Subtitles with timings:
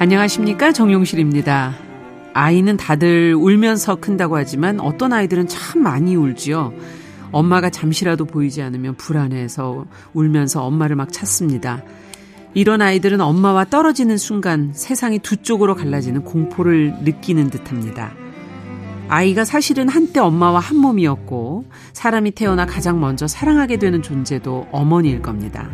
[0.00, 1.74] 안녕하십니까 정용실입니다.
[2.32, 6.72] 아이는 다들 울면서 큰다고 하지만 어떤 아이들은 참 많이 울지요.
[7.32, 9.84] 엄마가 잠시라도 보이지 않으면 불안해서
[10.14, 11.82] 울면서 엄마를 막 찾습니다.
[12.54, 18.14] 이런 아이들은 엄마와 떨어지는 순간 세상이 두 쪽으로 갈라지는 공포를 느끼는 듯 합니다.
[19.08, 25.68] 아이가 사실은 한때 엄마와 한 몸이었고 사람이 태어나 가장 먼저 사랑하게 되는 존재도 어머니일 겁니다.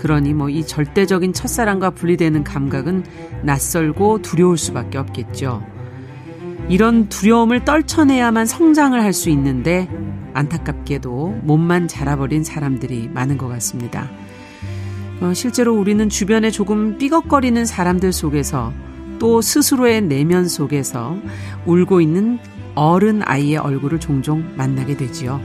[0.00, 3.04] 그러니 뭐 이 절대적인 첫사랑과 분리되는 감각은
[3.42, 5.62] 낯설고 두려울 수밖에 없겠죠.
[6.70, 9.88] 이런 두려움을 떨쳐내야만 성장을 할 수 있는데
[10.32, 14.08] 안타깝게도 몸만 자라버린 사람들이 많은 것 같습니다.
[15.20, 18.72] 어, 실제로 우리는 주변에 조금 삐걱거리는 사람들 속에서
[19.18, 21.18] 또 스스로의 내면 속에서
[21.66, 22.38] 울고 있는
[22.74, 25.40] 어른 아이의 얼굴을 종종 만나게 되지요.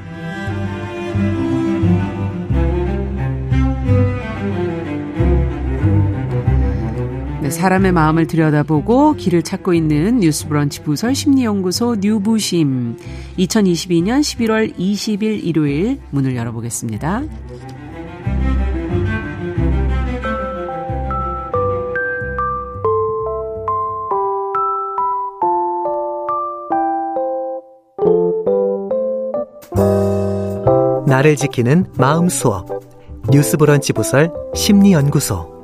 [7.45, 12.97] 네, 사람의 마음을 들여다보고 길을 찾고 있는 뉴스브런치 부설 심리연구소 뉴부심.
[13.37, 17.21] 2022년 11월 20일 일요일 문을 열어보겠습니다.
[31.05, 32.67] 나를 지키는 마음 수업.
[33.29, 35.54] 뉴스브런치 부설 심리연구소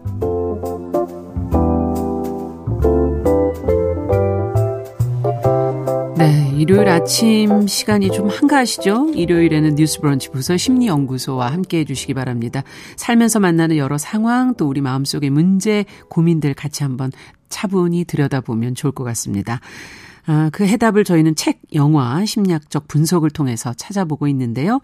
[6.62, 9.14] 일요일 아침 시간이 좀 한가하시죠?
[9.16, 12.62] 일요일에는 뉴스브런치 부서 심리연구소와 함께 해 주시기 바랍니다.
[12.98, 17.12] 살면서 만나는 여러 상황 또 우리 마음속의 문제 고민들 같이 한번
[17.50, 19.60] 차분히 들여다보면 좋을 것 같습니다.
[20.28, 24.82] 아, 그 해답을 저희는 책, 영화, 심리학적 분석을 통해서 찾아보고 있는데요.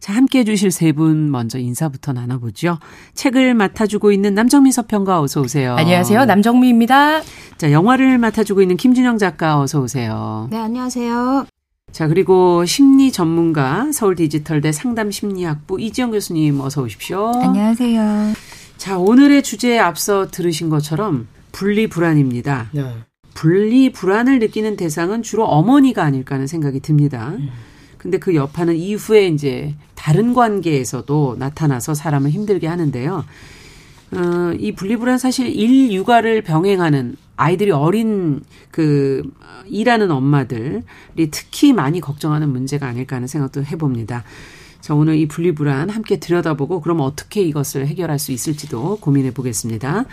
[0.00, 2.78] 자, 함께 해주실 세 분 먼저 인사부터 나눠보죠.
[3.14, 5.74] 책을 맡아주고 있는 남정미 서평가 어서 오세요.
[5.76, 6.24] 안녕하세요.
[6.24, 7.20] 남정미입니다.
[7.58, 10.48] 자, 영화를 맡아주고 있는 김준영 작가 어서 오세요.
[10.50, 11.46] 네, 안녕하세요.
[11.92, 17.32] 자, 그리고 심리 전문가 서울 디지털대 상담 심리학부 이지영 교수님 어서 오십시오.
[17.34, 18.32] 안녕하세요.
[18.78, 22.68] 자, 오늘의 주제에 앞서 들으신 것처럼 분리 불안입니다.
[22.72, 22.84] 네.
[23.34, 27.34] 분리 불안을 느끼는 대상은 주로 어머니가 아닐까 하는 생각이 듭니다.
[27.38, 27.50] 음.
[28.00, 33.26] 근데 그 여파는 이후에 이제 다른 관계에서도 나타나서 사람을 힘들게 하는데요.
[34.12, 38.40] 어, 이 분리불안 사실 일 육아를 병행하는 아이들이 어린
[38.70, 39.22] 그
[39.66, 40.80] 일하는 엄마들이
[41.30, 44.24] 특히 많이 걱정하는 문제가 아닐까 하는 생각도 해봅니다.
[44.80, 50.06] 자, 오늘 이 분리불안 함께 들여다보고 그럼 어떻게 이것을 해결할 수 있을지도 고민해 보겠습니다.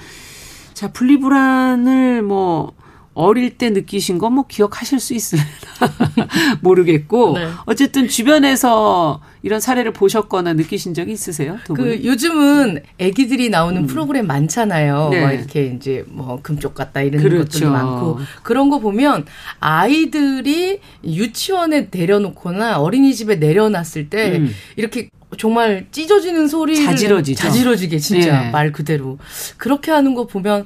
[0.74, 2.74] 자, 분리불안을 뭐
[3.18, 5.42] 어릴 때 느끼신 거 뭐 기억하실 수 있으나
[6.62, 7.48] 모르겠고 네.
[7.66, 11.58] 어쨌든 주변에서 이런 사례를 보셨거나 느끼신 적이 있으세요?
[11.74, 13.88] 그 요즘은 아기들이 나오는 음.
[13.88, 15.10] 프로그램 많잖아요.
[15.12, 15.22] 네.
[15.22, 17.46] 막 이렇게 이제 뭐 금쪽 같다 이런 그렇죠.
[17.46, 19.26] 것들도 많고 그런 거 보면
[19.60, 24.54] 아이들이 유치원에 내려놓거나 어린이집에 내려놨을 때 음.
[24.76, 27.42] 이렇게 정말 찢어지는 소리를 자지러지죠.
[27.42, 28.52] 자지러지게 진짜 네.
[28.52, 29.18] 말 그대로
[29.58, 30.66] 그렇게 하는 거 보면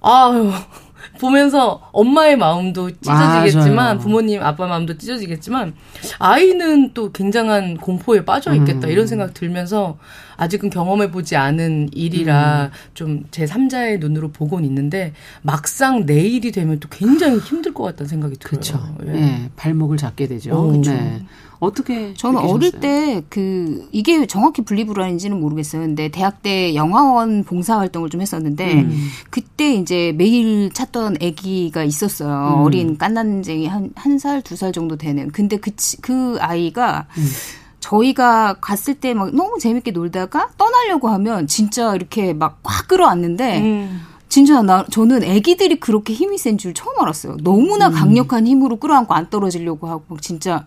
[0.00, 0.52] 아유
[1.20, 3.98] 보면서 엄마의 마음도 찢어지겠지만 맞아요.
[3.98, 5.74] 부모님 아빠 마음도 찢어지겠지만
[6.18, 8.90] 아이는 또 굉장한 공포에 빠져 있겠다 음.
[8.90, 9.98] 이런 생각 들면서
[10.38, 12.70] 아직은 경험해 보지 않은 일이라 음.
[12.94, 18.50] 좀제 3자의 눈으로 보곤 있는데 막상 내일이 되면 또 굉장히 힘들 것 같다는 생각이 들어요.
[18.50, 18.96] 그렇죠.
[19.06, 19.10] 예.
[19.10, 20.56] 네, 발목을 잡게 되죠.
[20.56, 20.92] 오, 그렇죠.
[20.92, 21.22] 네.
[21.60, 22.54] 어떻게 저는 느끼셨어요?
[22.54, 25.82] 어릴 때 그 이게 정확히 분리불안인지는 모르겠어요.
[25.82, 29.08] 근데 대학 때 영화원 봉사 활동을 좀 했었는데 음.
[29.30, 32.56] 그때 이제 매일 찾던 아기가 있었어요.
[32.56, 32.62] 음.
[32.62, 35.30] 어린 깐난쟁이 한 한 살 두 살 정도 되는.
[35.30, 37.24] 근데 그그 아이가 음.
[37.80, 44.00] 저희가 갔을 때 막 너무 재밌게 놀다가 떠나려고 하면 진짜 이렇게 막꽉 끌어안는데 음.
[44.30, 47.36] 진짜 나 저는 아기들이 그렇게 힘이 센 줄 처음 알았어요.
[47.42, 47.92] 너무나 음.
[47.92, 50.64] 강력한 힘으로 끌어안고 안 떨어지려고 하고 진짜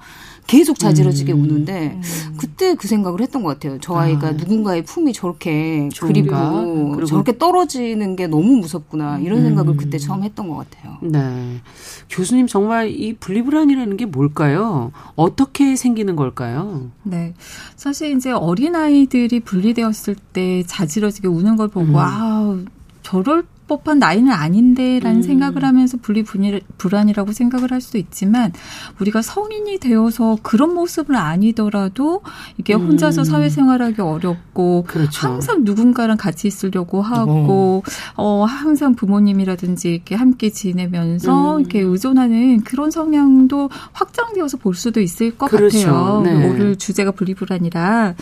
[0.48, 1.42] 계속 자지러지게 음.
[1.42, 2.36] 우는데 음.
[2.38, 3.77] 그때 그 생각을 했던 것 같아요.
[3.80, 4.31] 저 아이가 아.
[4.31, 9.44] 누군가의 품이 저렇게 그리고 저렇게 떨어지는 게 너무 무섭구나 이런 음.
[9.45, 10.98] 생각을 그때 처음 했던 것 같아요.
[11.01, 11.62] 네,
[12.09, 14.92] 교수님 정말 이 분리불안이라는 게 뭘까요?
[15.16, 16.92] 어떻게 생기는 걸까요?
[17.04, 17.33] 네,
[17.77, 21.95] 사실 이제 어린 아이들이 분리되었을 때 자지러지게 우는 걸 보고 음.
[21.95, 22.59] 아
[23.03, 23.44] 저럴
[23.77, 25.21] 법한 나이는 아닌데라는 음.
[25.21, 26.23] 생각을 하면서 분리
[26.77, 28.51] 불안이라고 생각을 할 수도 있지만
[28.99, 32.21] 우리가 성인이 되어서 그런 모습은 아니더라도
[32.57, 32.87] 이게 음.
[32.87, 35.27] 혼자서 사회생활하기 어렵고 그렇죠.
[35.27, 37.83] 항상 누군가랑 같이 있으려고 하고
[38.17, 38.41] 어.
[38.41, 41.61] 어 항상 부모님이라든지 이렇게 함께 지내면서 음.
[41.61, 45.91] 이렇게 의존하는 그런 성향도 확장되어서 볼 수도 있을 것 그렇죠.
[45.91, 46.21] 같아요.
[46.23, 46.47] 네.
[46.47, 48.15] 오늘 주제가 분리불안이라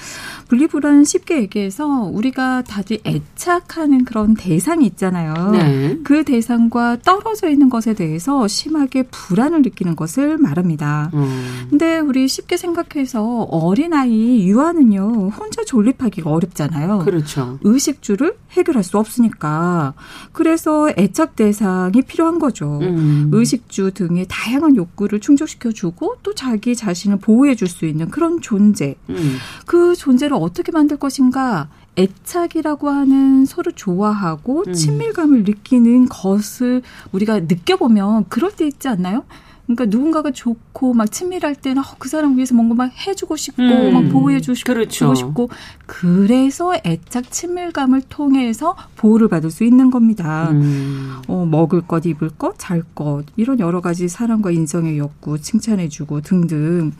[0.47, 5.33] 분리불안 쉽게 얘기해서 우리가 다들 애착하는 그런 대상이 있잖아요.
[5.41, 5.51] 있잖아요.
[5.51, 5.99] 네.
[6.03, 11.09] 그 대상과 떨어져 있는 것에 대해서 심하게 불안을 느끼는 것을 말합니다.
[11.13, 11.67] 음.
[11.69, 16.99] 근데 우리 쉽게 생각해서 어린아이 유아는요, 혼자 존립하기가 어렵잖아요.
[16.99, 17.59] 그렇죠.
[17.63, 19.93] 의식주를 해결할 수 없으니까.
[20.31, 22.79] 그래서 애착 대상이 필요한 거죠.
[22.81, 23.29] 음.
[23.33, 28.95] 의식주 등의 다양한 욕구를 충족시켜주고 또 자기 자신을 보호해줄 수 있는 그런 존재.
[29.09, 29.37] 음.
[29.65, 31.69] 그 존재를 어떻게 만들 것인가?
[31.97, 34.73] 애착이라고 하는 서로 좋아하고 음.
[34.73, 39.23] 친밀감을 느끼는 것을 우리가 느껴보면 그럴 때 있지 않나요?
[39.65, 43.93] 그러니까 누군가가 좋고 막 친밀할 때는 어, 그 사람 위해서 뭔가 막 해주고 싶고 음.
[43.93, 45.15] 막 보호해주고 그렇죠.
[45.15, 45.49] 싶고
[45.85, 50.49] 그래서 애착 친밀감을 통해서 보호를 받을 수 있는 겁니다.
[50.51, 51.21] 음.
[51.27, 56.91] 어, 먹을 것, 입을 것, 잘 것 이런 여러 가지 사랑과 인정의 욕구, 칭찬해주고 등등.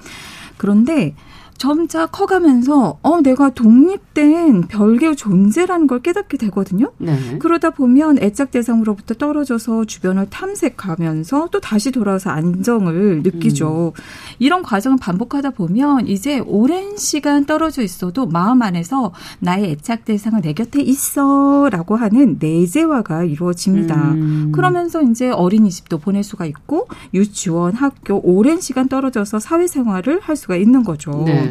[0.58, 1.16] 그런데
[1.62, 6.92] 점차 커가면서 어 내가 독립된 별개의 존재라는 걸 깨닫게 되거든요.
[6.98, 7.38] 네.
[7.38, 13.94] 그러다 보면 애착 대상으로부터 떨어져서 주변을 탐색하면서 또 다시 돌아와서 안정을 느끼죠.
[13.96, 14.02] 음.
[14.40, 20.54] 이런 과정을 반복하다 보면 이제 오랜 시간 떨어져 있어도 마음 안에서 나의 애착 대상은 내
[20.54, 24.14] 곁에 있어라고 하는 내재화가 이루어집니다.
[24.14, 24.52] 음.
[24.52, 30.84] 그러면서 이제 어린이집도 보낼 수가 있고 유치원, 학교 오랜 시간 떨어져서 사회생활을 할 수가 있는
[30.84, 31.12] 거죠.
[31.28, 31.51] 네.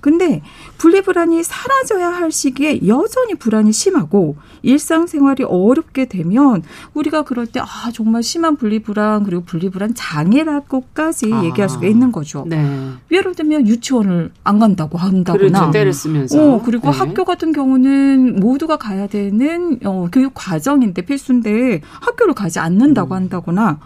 [0.00, 0.42] 근데
[0.78, 6.62] 분리불안이 사라져야 할 시기에 여전히 불안이 심하고 일상생활이 어렵게 되면
[6.94, 11.44] 우리가 그럴 때 아, 정말 심한 분리불안 그리고 분리불안 장애라고까지 아.
[11.44, 12.44] 얘기할 수가 있는 거죠.
[12.46, 12.64] 네.
[13.10, 15.48] 예를 들면 유치원을 안 간다고 한다거나.
[15.48, 15.70] 그렇죠.
[15.70, 16.54] 때를 쓰면서.
[16.54, 16.98] 어, 그리고 네.
[16.98, 23.16] 학교 같은 경우는 모두가 가야 되는 어, 교육 과정인데 필수인데 학교를 가지 않는다고 음.
[23.16, 23.78] 한다거나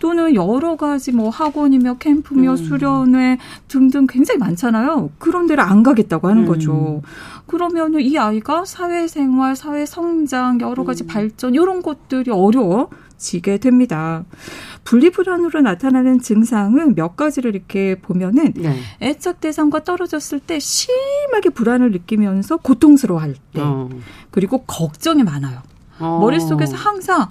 [0.00, 2.56] 또는 여러 가지 뭐 학원이며 캠프며 음.
[2.56, 3.38] 수련회
[3.68, 5.10] 등등 굉장히 많잖아요.
[5.18, 6.48] 그런 데를 안 가겠다고 하는 음.
[6.48, 7.02] 거죠.
[7.46, 11.06] 그러면 이 아이가 사회생활, 사회 성장, 여러 가지 음.
[11.08, 14.24] 발전 이런 것들이 어려워지게 됩니다.
[14.84, 18.78] 분리불안으로 나타나는 증상은 몇 가지를 이렇게 보면은 네.
[19.02, 23.88] 애착 대상과 떨어졌을 때 심하게 불안을 느끼면서 고통스러워할 때 어.
[24.30, 25.60] 그리고 걱정이 많아요.
[25.98, 26.18] 어.
[26.20, 27.28] 머릿속에서 항상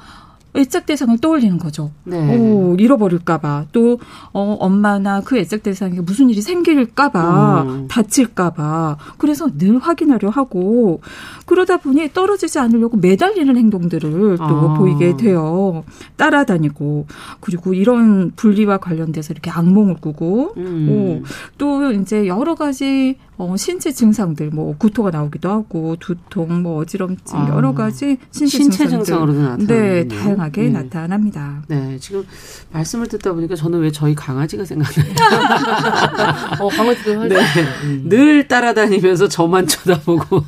[0.56, 1.92] 애착 대상을 떠올리는 거죠.
[2.04, 2.38] 네.
[2.38, 4.00] 오, 잃어버릴까봐 또
[4.34, 7.88] 어, 엄마나 그 애착 대상에 무슨 일이 생길까봐 음.
[7.88, 11.01] 다칠까봐 그래서 늘 확인하려 하고
[11.46, 14.78] 그러다 보니 떨어지지 않으려고 매달리는 행동들을 또 아.
[14.78, 15.84] 보이게 돼요.
[16.18, 17.06] 따라다니고
[17.40, 20.90] 그리고 이런 분리와 관련돼서 이렇게 악몽을 꾸고 음.
[20.90, 27.40] 오, 또 이제 여러 가지 어, 신체 증상들, 뭐 구토가 나오기도 하고 두통, 뭐 어지럼증
[27.40, 30.69] 아, 여러 가지 신체, 신체 증상으로도 나타나 네, 다양 하게 네.
[30.69, 31.62] 나타납니다.
[31.68, 32.25] 네, 지금
[32.71, 35.13] 말씀을 듣다 보니까 저는 왜 저희 강아지가 생각나요?
[36.59, 37.36] 어, 강아지도 네,
[37.83, 38.06] 음.
[38.09, 40.44] 늘 따라다니면서 저만 쳐다보고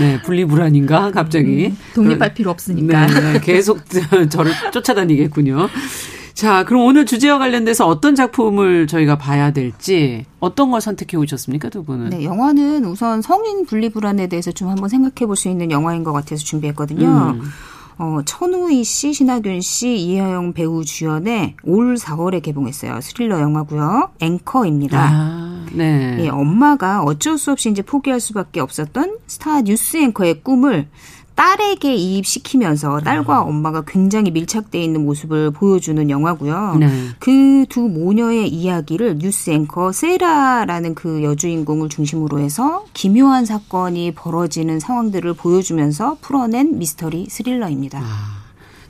[0.00, 3.80] 네, 분리불안인가 갑자기 음, 독립할 필요 없으니까 네, 네, 계속
[4.30, 5.68] 저를 쫓아다니겠군요.
[6.34, 11.84] 자, 그럼 오늘 주제와 관련돼서 어떤 작품을 저희가 봐야 될지 어떤 걸 선택해 오셨습니까, 두
[11.84, 12.10] 분은?
[12.10, 16.12] 네, 영화는 우선 성인 분리 불안에 대해서 좀 한번 생각해 볼 수 있는 영화인 것
[16.12, 17.36] 같아서 준비했거든요.
[17.40, 17.50] 음.
[17.96, 23.00] 어, 천우희 씨, 신하균 씨, 이혜영 배우 주연의 올 4월에 개봉했어요.
[23.00, 24.10] 스릴러 영화고요.
[24.20, 25.00] 앵커입니다.
[25.00, 26.16] 아, 네.
[26.20, 30.88] 예, 엄마가 어쩔 수 없이 이제 포기할 수밖에 없었던 스타 뉴스 앵커의 꿈을
[31.34, 33.40] 딸에게 이입시키면서 딸과 아.
[33.42, 36.76] 엄마가 굉장히 밀착돼 있는 모습을 보여주는 영화고요.
[36.78, 36.88] 네.
[37.18, 45.34] 그 두 모녀의 이야기를 뉴스 앵커 세라라는 그 여주인공을 중심으로 해서 기묘한 사건이 벌어지는 상황들을
[45.34, 48.00] 보여주면서 풀어낸 미스터리 스릴러입니다.
[48.00, 48.43] 아.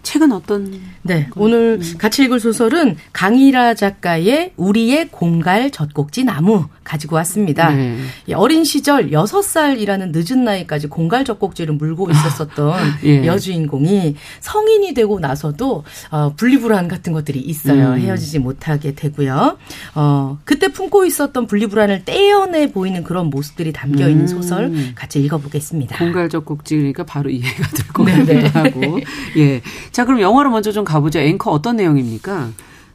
[0.05, 0.81] 책은 어떤?
[1.03, 1.95] 네, 오늘 음.
[1.99, 7.71] 같이 읽을 소설은 강일아 작가의 우리의 공갈 젖꼭지 나무 가지고 왔습니다.
[7.71, 7.99] 네.
[8.35, 13.27] 어린 시절 6살이라는 늦은 나이까지 공갈 젖꼭지를 물고 있었었던 예.
[13.27, 17.93] 여주인공이 성인이 되고 나서도 어, 분리불안 같은 것들이 있어요.
[17.95, 17.99] 음.
[17.99, 19.57] 헤어지지 못하게 되고요.
[19.95, 24.29] 어, 그때 품고 있었던 분리불안을 떼어내 보이는 그런 모습들이 담겨 있는 음.
[24.29, 25.99] 소설 같이 읽어보겠습니다.
[25.99, 29.01] 공갈 젖꼭지가 바로 이해가 될 것 같기도 하고.
[29.39, 29.63] 예.
[29.95, 31.21] 자, 그럼 영화로 먼저 좀 가보죠.
[31.21, 32.49] 앵커 어떤 내용입니까?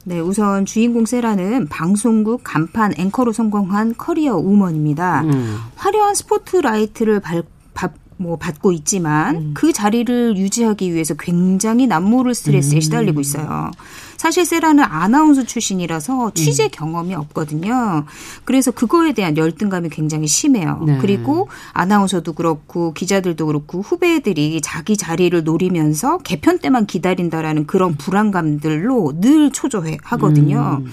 [0.04, 5.22] 네, 우선 주인공 세라는 방송국 간판 앵커로 성공한 커리어 우먼입니다.
[5.22, 5.60] 음.
[5.78, 9.52] 화려한 스포트라이트를 발, 밥, 뭐 받고 있지만 음.
[9.54, 12.82] 그 자리를 유지하기 위해서 굉장히 남모를 스트레스에 음.
[12.82, 13.72] 시달리고 있어요.
[14.18, 16.70] 사실 세라는 아나운서 출신이라서 취재 음.
[16.70, 18.04] 경험이 없거든요.
[18.44, 20.84] 그래서 그거에 대한 열등감이 굉장히 심해요.
[20.86, 20.98] 네.
[21.00, 29.52] 그리고 아나운서도 그렇고 기자들도 그렇고 후배들이 자기 자리를 노리면서 개편 때만 기다린다라는 그런 불안감들로 늘
[29.52, 30.82] 초조해 하거든요.
[30.82, 30.92] 음.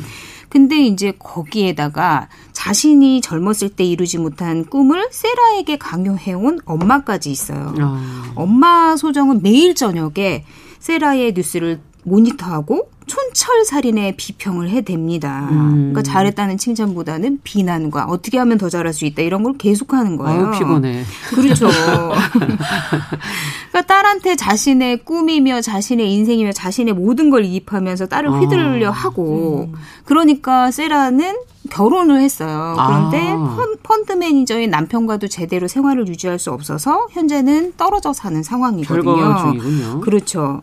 [0.49, 2.29] 근데 이제 거기에다가
[2.67, 7.73] 자신이 젊었을 때 이루지 못한 꿈을 세라에게 강요해온 엄마까지 있어요.
[7.79, 8.33] 아.
[8.35, 10.45] 엄마 소정은 매일 저녁에
[10.81, 15.49] 세라의 뉴스를 모니터하고 촌철살인의 비평을 해댑니다.
[15.51, 15.93] 음.
[15.93, 20.49] 그러니까 잘했다는 칭찬보다는 비난과 어떻게 하면 더 잘할 수 있다 이런 걸 계속하는 거예요.
[20.49, 21.05] 아유, 피곤해.
[21.29, 21.69] 그렇죠.
[23.71, 28.41] 그러니까 딸한테 자신의 꿈이며 자신의 인생이며 자신의 모든 걸 이입하면서 딸을 아.
[28.41, 29.73] 휘둘려 하고
[30.05, 32.75] 그러니까 세라는 결혼을 했어요.
[32.77, 33.57] 그런데 아.
[33.57, 40.01] 펀, 펀드 매니저인 남편과도 제대로 생활을 유지할 수 없어서 현재는 떨어져 사는 상황이거든요.
[40.01, 40.63] 그렇죠.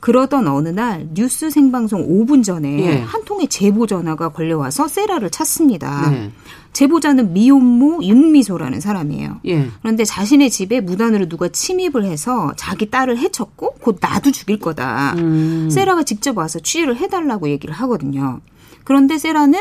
[0.00, 3.00] 그러던 어느 날 뉴스 생방송 5분 전에 예.
[3.00, 6.10] 한 통의 제보 전화가 걸려와서 세라를 찾습니다.
[6.10, 6.32] 네.
[6.72, 9.40] 제보자는 미혼모 윤미소라는 사람이에요.
[9.46, 9.68] 예.
[9.82, 15.14] 그런데 자신의 집에 무단으로 누가 침입을 해서 자기 딸을 해쳤고 곧 나도 죽일 거다.
[15.18, 15.68] 음.
[15.70, 18.40] 세라가 직접 와서 취재를 해달라고 얘기를 하거든요.
[18.84, 19.60] 그런데 세라는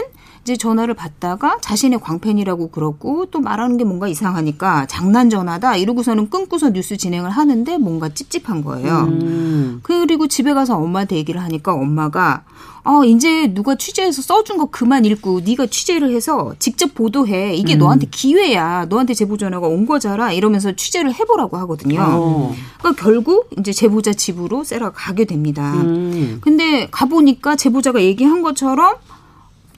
[0.50, 6.72] 이제 전화를 받다가 자신의 광팬이라고 그러고 또 말하는 게 뭔가 이상하니까 장난 전화다 이러고서는 끊고서
[6.72, 9.02] 뉴스 진행을 하는데 뭔가 찝찝한 거예요.
[9.12, 9.80] 음.
[9.84, 12.46] 그리고 집에 가서 엄마한테 얘기를 하니까 엄마가
[12.84, 17.80] 아 이제 누가 취재해서 써준 거 그만 읽고 네가 취재를 해서 직접 보도해 이게 음.
[17.80, 22.02] 너한테 기회야 너한테 제보 전화가 온 거잖아 이러면서 취재를 해보라고 하거든요.
[22.02, 22.56] 어.
[22.80, 25.74] 그러니까 결국 이제 제보자 집으로 세라가 가게 됩니다.
[25.76, 26.40] 음.
[26.42, 28.96] 근데 가 보니까 제보자가 얘기한 것처럼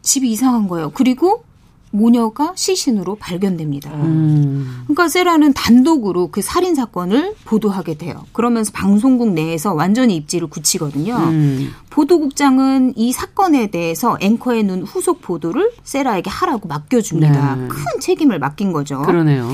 [0.02, 0.92] 집이 이상한 거예요.
[0.94, 1.44] 그리고
[1.92, 3.92] 모녀가 시신으로 발견됩니다.
[3.92, 4.84] 음.
[4.86, 8.26] 그러니까 세라는 단독으로 그 살인 사건을 보도하게 돼요.
[8.32, 11.16] 그러면서 방송국 내에서 완전히 입지를 굳히거든요.
[11.18, 11.72] 음.
[11.90, 17.56] 보도국장은 이 사건에 대해서 앵커에 놓은 후속 보도를 세라에게 하라고 맡겨줍니다.
[17.56, 17.68] 네.
[17.68, 19.02] 큰 책임을 맡긴 거죠.
[19.02, 19.50] 그러네요.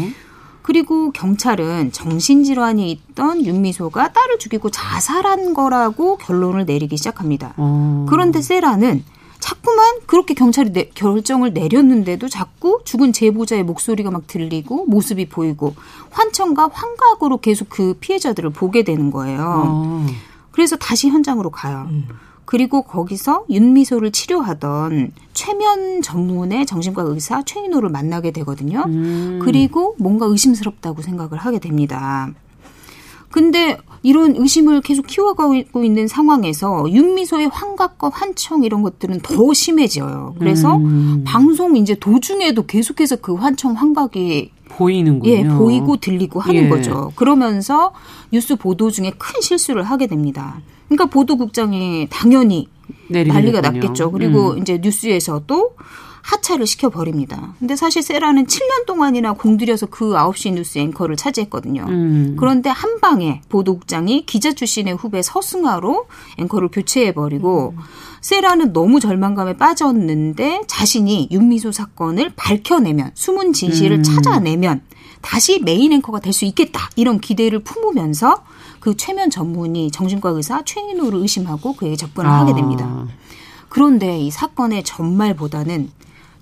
[0.61, 7.53] 그리고 경찰은 정신질환이 있던 윤미소가 딸을 죽이고 자살한 거라고 결론을 내리기 시작합니다.
[7.55, 8.05] 어.
[8.09, 9.03] 그런데 세라는
[9.47, 15.73] 자꾸만 그렇게 경찰이 내- 결정을 내렸는데도 자꾸 죽은 제보자의 목소리가 막 들리고 모습이 보이고
[16.11, 19.63] 환청과 환각으로 계속 그 피해자들을 보게 되는 거예요.
[19.67, 20.05] 어.
[20.51, 21.87] 그래서 다시 현장으로 가요.
[22.43, 28.83] 그리고 거기서 윤미소를 치료하던 최면 전문의 정신과 의사 최인호를 만나게 되거든요.
[28.87, 29.39] 음.
[29.43, 32.29] 그리고 뭔가 의심스럽다고 생각을 하게 됩니다.
[33.29, 40.35] 근데 이런 의심을 계속 키워가고 있는 상황에서 윤미소의 환각과 환청 이런 것들은 더 심해져요.
[40.39, 41.23] 그래서 음.
[41.25, 45.31] 방송 이제 도중에도 계속해서 그 환청 환각이 보이는군요.
[45.31, 46.69] 예, 보이고 들리고 하는 예.
[46.69, 47.11] 거죠.
[47.15, 47.93] 그러면서
[48.31, 50.61] 뉴스 보도 중에 큰 실수를 하게 됩니다.
[50.87, 52.67] 그러니까 보도국장이 당연히
[53.09, 53.61] 난리가.
[53.61, 54.11] 났겠죠.
[54.11, 54.59] 그리고 음.
[54.59, 55.75] 이제 뉴스에서도
[56.27, 57.53] 하차를 시켜버립니다.
[57.57, 61.85] 근데 사실 세라는 7년 동안이나 공들여서 그 9시 뉴스 앵커를 차지했거든요.
[61.87, 62.35] 음.
[62.37, 66.07] 그런데 한 방에 보도국장이 기자 출신의 후배 서승아로
[66.37, 67.81] 앵커를 교체해버리고 음.
[68.19, 74.03] 세라는 너무 절망감에 빠졌는데 자신이 윤미소 사건을 밝혀내면 숨은 진실을 음.
[74.03, 74.81] 찾아내면
[75.21, 78.43] 다시 메인 앵커가 될 수 있겠다 이런 기대를 품으면서
[78.81, 82.85] 그 최면 전문의 정신과 의사 최인호를 의심하고 그에게 접근을 하게 됩니다.
[82.85, 83.07] 아.
[83.69, 85.89] 그런데 이 사건의 전말보다는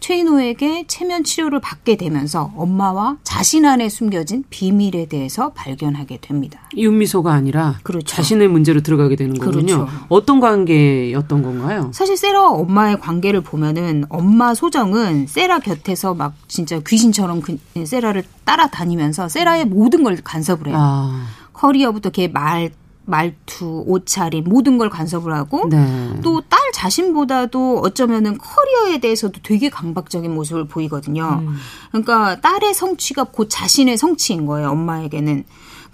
[0.05, 6.59] 최인호에게 체면 치료를 받게 되면서 엄마와 자신 안에 숨겨진 비밀에 대해서 발견하게 됩니다.
[6.77, 8.05] 윤미소가 아니라 그렇죠.
[8.05, 9.65] 자신의 문제로 들어가게 되는 거군요.
[9.65, 9.87] 그렇죠.
[10.09, 11.89] 어떤 관계였던 건가요?
[11.91, 19.27] 사실 세라와 엄마의 관계를 보면은 엄마 소정은 세라 곁에서 막 진짜 귀신처럼 그 세라를 따라다니면서
[19.27, 20.75] 세라의 모든 걸 간섭을 해요.
[20.77, 22.69] 아, 커리어부터 걔 말,
[23.05, 26.19] 말투, 옷차림 모든 걸 간섭을 하고 네.
[26.23, 31.43] 또딸 자신보다도 어쩌면은 커리어에 대해서도 되게 강박적인 모습을 보이거든요.
[31.91, 35.45] 그러니까 딸의 성취가 곧 자신의 성취인 거예요, 엄마에게는.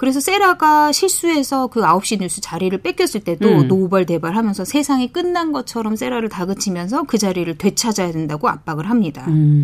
[0.01, 3.67] 그래서 세라가 실수해서 그 9시 뉴스 자리를 뺏겼을 때도 음.
[3.67, 9.23] 노발대발 하면서 세상이 끝난 것처럼 세라를 다그치면서 그 자리를 되찾아야 된다고 압박을 합니다.
[9.27, 9.63] 음.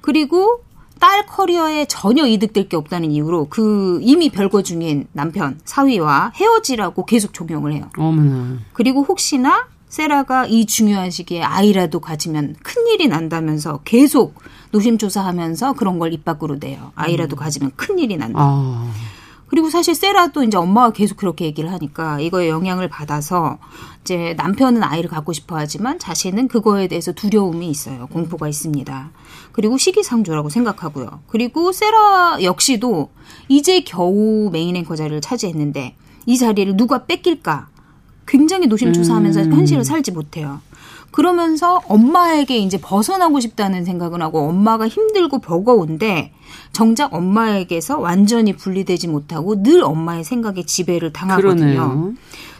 [0.00, 0.62] 그리고
[1.04, 7.34] 딸 커리어에 전혀 이득될 게 없다는 이유로 그 이미 별거 중인 남편 사위와 헤어지라고 계속
[7.34, 7.90] 종용을 해요.
[7.98, 8.60] 어머나.
[8.72, 14.34] 그리고 혹시나 세라가 이 중요한 시기에 아이라도 가지면 큰일이 난다면서 계속
[14.70, 16.92] 노심초사하면서 그런 걸 입 밖으로 내요.
[16.94, 18.38] 아이라도 가지면 큰일이 난다.
[18.40, 18.90] 아,
[19.54, 23.58] 그리고 사실 세라도 이제 엄마가 계속 그렇게 얘기를 하니까 이거에 영향을 받아서
[24.00, 28.08] 이제 남편은 아이를 갖고 싶어 하지만 자신은 그거에 대해서 두려움이 있어요.
[28.08, 29.10] 공포가 있습니다.
[29.52, 31.20] 그리고 시기상조라고 생각하고요.
[31.28, 33.10] 그리고 세라 역시도
[33.46, 35.94] 이제 겨우 메인 앵커 자리를 차지했는데
[36.26, 37.68] 이 자리를 누가 뺏길까
[38.26, 39.52] 굉장히 노심초사하면서 음.
[39.52, 40.62] 현실을 살지 못해요.
[41.12, 46.32] 그러면서 엄마에게 이제 벗어나고 싶다는 생각은 하고 엄마가 힘들고 버거운데
[46.74, 51.56] 정작 엄마에게서 완전히 분리되지 못하고 늘 엄마의 생각에 지배를 당하거든요.
[51.56, 52.14] 그러네요.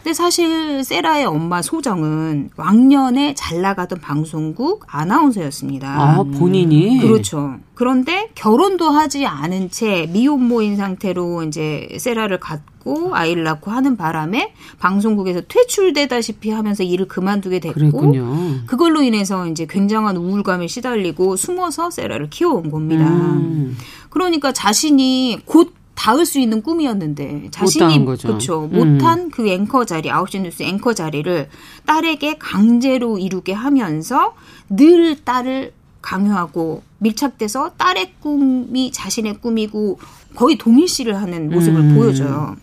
[0.05, 5.89] 근데 사실 세라의 엄마 소정은 왕년에 잘 나가던 방송국 아나운서였습니다.
[5.89, 6.99] 아, 본인이?
[6.99, 7.55] 그렇죠.
[7.73, 15.41] 그런데 결혼도 하지 않은 채 미혼모인 상태로 이제 세라를 갖고 아이를 낳고 하는 바람에 방송국에서
[15.47, 18.59] 퇴출되다시피 하면서 일을 그만두게 됐고 그랬군요.
[18.67, 23.07] 그걸로 인해서 이제 굉장한 우울감에 시달리고 숨어서 세라를 키워온 겁니다.
[23.07, 23.75] 음.
[24.15, 29.29] 그러니까 자신이 곧 닿을 수 있는 꿈이었는데 자신이 그렇죠 못한 음.
[29.29, 31.49] 그 앵커 자리 아홉 시 뉴스 앵커 자리를
[31.85, 34.33] 딸에게 강제로 이루게 하면서
[34.69, 39.99] 늘 딸을 강요하고 밀착돼서 딸의 꿈이 자신의 꿈이고
[40.33, 41.95] 거의 동일시를 하는 모습을 음.
[41.95, 42.55] 보여줘요.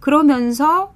[0.00, 0.92] 그러면서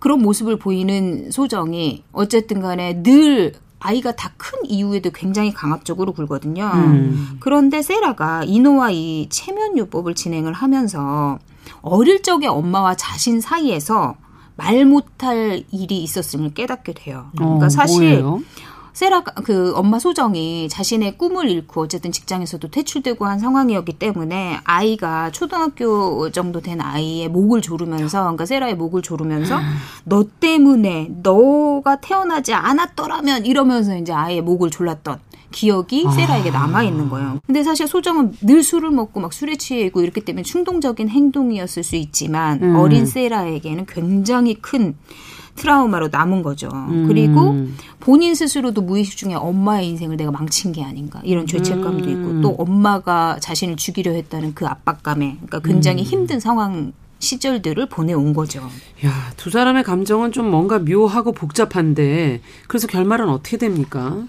[0.00, 6.70] 그런 모습을 보이는 소정이 어쨌든 간에 늘 아이가 다 큰 이후에도 굉장히 강압적으로 굴거든요.
[6.74, 7.36] 음.
[7.40, 11.38] 그런데 세라가 이노와 이 체면 요법을 진행을 하면서
[11.82, 14.16] 어릴 적에 엄마와 자신 사이에서
[14.56, 17.30] 말 못할 일이 있었음을 깨닫게 돼요.
[17.36, 18.42] 그러니까 어, 사실 뭐예요?
[18.92, 26.30] 세라가 그 엄마 소정이 자신의 꿈을 잃고 어쨌든 직장에서도 퇴출되고 한 상황이었기 때문에 아이가 초등학교
[26.30, 29.58] 정도 된 아이의 목을 조르면서 그러니까 세라의 목을 조르면서
[30.04, 35.20] 너 때문에 너가 태어나지 않았더라면 이러면서 이제 아이의 목을 졸랐던
[35.52, 36.10] 기억이 아.
[36.10, 37.40] 세라에게 남아 있는 거예요.
[37.46, 41.96] 근데 사실 소정은 늘 술을 먹고 막 술에 취해 있고 이렇기 때문에 충동적인 행동이었을 수
[41.96, 42.76] 있지만 음.
[42.76, 44.96] 어린 세라에게는 굉장히 큰
[45.56, 46.68] 트라우마로 남은 거죠.
[46.72, 47.06] 음.
[47.06, 47.66] 그리고
[47.98, 52.10] 본인 스스로도 무의식 중에 엄마의 인생을 내가 망친 게 아닌가 이런 죄책감도 음.
[52.10, 56.04] 있고 또 엄마가 자신을 죽이려 했다는 그 압박감에 그러니까 굉장히 음.
[56.04, 58.60] 힘든 상황 시절들을 보내온 거죠.
[59.04, 64.24] 야, 두 사람의 감정은 좀 뭔가 묘하고 복잡한데 그래서 결말은 어떻게 됩니까?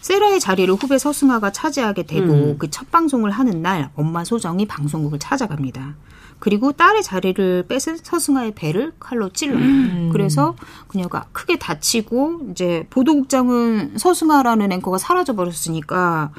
[0.00, 2.58] 세라의 자리를 후배 서승아가 차지하게 되고 음.
[2.58, 5.96] 그첫 방송을 하는 날 엄마 소정이 방송국을 찾아갑니다.
[6.38, 9.58] 그리고 딸의 자리를 뺏은 서승아의 배를 칼로 찔러요.
[9.58, 10.10] 음.
[10.12, 10.54] 그래서
[10.86, 16.32] 그녀가 크게 다치고 이제 보도국장은 서승아라는 앵커가 사라져 버렸으니까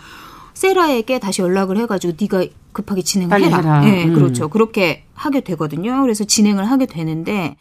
[0.53, 3.57] 세라에게 다시 연락을 해가지고 네가 급하게 진행을 해라.
[3.57, 3.81] 해라.
[3.81, 4.13] 네, 음.
[4.13, 4.47] 그렇죠.
[4.49, 6.01] 그렇게 하게 되거든요.
[6.01, 7.55] 그래서 진행을 하게 되는데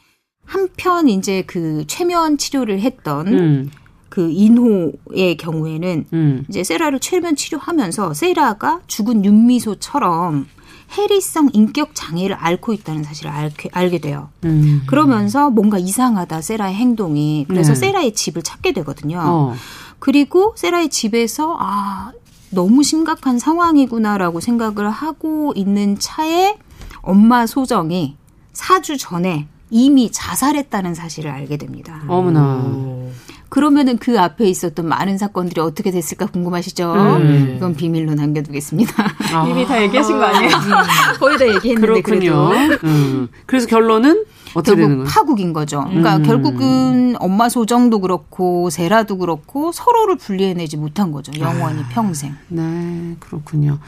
[0.44, 3.70] 한편 이제 그 최면 치료를 했던 음.
[4.08, 6.44] 그 인호의 경우에는 음.
[6.48, 10.46] 이제 세라를 최면 치료하면서 세라가 죽은 윤미소처럼
[10.90, 14.30] 해리성 인격 장애를 앓고 있다는 사실을 알게, 알게 돼요.
[14.44, 14.82] 음.
[14.86, 17.80] 그러면서 뭔가 이상하다 세라의 행동이 그래서 네.
[17.80, 19.20] 세라의 집을 찾게 되거든요.
[19.22, 19.54] 어.
[19.98, 22.12] 그리고 세라의 집에서 아
[22.50, 26.56] 너무 심각한 상황이구나라고 생각을 하고 있는 차에
[27.02, 28.16] 엄마 소정이
[28.54, 32.02] 4주 전에 이미 자살했다는 사실을 알게 됩니다.
[32.08, 32.64] 어머나.
[33.48, 36.92] 그러면은 그 앞에 있었던 많은 사건들이 어떻게 됐을까 궁금하시죠?
[36.92, 37.54] 음.
[37.56, 38.92] 이건 비밀로 남겨두겠습니다.
[39.34, 39.46] 아.
[39.48, 40.50] 이미 다 얘기하신 거 아니에요?
[41.18, 42.48] 거의 다 얘기했는데 그렇군요.
[42.50, 42.86] 그래도.
[42.86, 43.28] 음.
[43.46, 45.04] 그래서 결론은 어떻게 결국?
[45.06, 45.84] 파국인 거죠.
[45.88, 46.22] 그러니까 음.
[46.24, 51.32] 결국은 엄마 소정도 그렇고 세라도 그렇고 서로를 분리해내지 못한 거죠.
[51.38, 51.88] 영원히 아.
[51.90, 52.34] 평생.
[52.48, 53.78] 네, 그렇군요.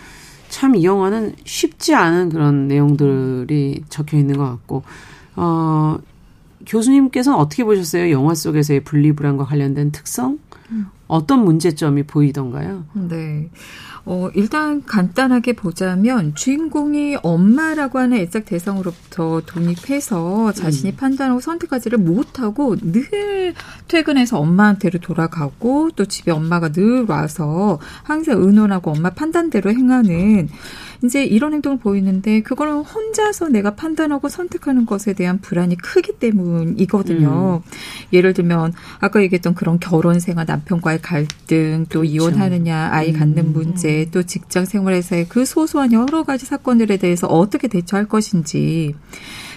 [0.48, 4.82] 참 이 영화는 쉽지 않은 그런 내용들이 적혀 있는 것 같고
[5.36, 5.96] 어
[6.70, 8.10] 교수님께서는 어떻게 보셨어요?
[8.10, 10.38] 영화 속에서의 분리불안과 관련된 특성?
[10.70, 10.86] 음.
[11.08, 12.84] 어떤 문제점이 보이던가요?
[12.92, 13.50] 네.
[14.04, 20.96] 어, 일단 간단하게 보자면 주인공이 엄마라고 하는 애적 대상으로부터 독립해서 자신이 음.
[20.96, 23.54] 판단하고 선택하지를 못하고 늘
[23.88, 30.48] 퇴근해서 엄마한테로 돌아가고 또 집에 엄마가 늘 와서 항상 의논하고 엄마 판단대로 행하는
[31.02, 37.62] 이제 이런 행동을 보이는데 그거는 혼자서 내가 판단하고 선택하는 것에 대한 불안이 크기 때문이거든요.
[37.64, 37.70] 음.
[38.12, 42.04] 예를 들면 아까 얘기했던 그런 결혼 생활 남편과의 갈등 또 그렇죠.
[42.04, 43.52] 이혼하느냐 아이 갖는 음.
[43.52, 48.94] 문제 또 직장 생활에서의 그 소소한 여러 가지 사건들에 대해서 어떻게 대처할 것인지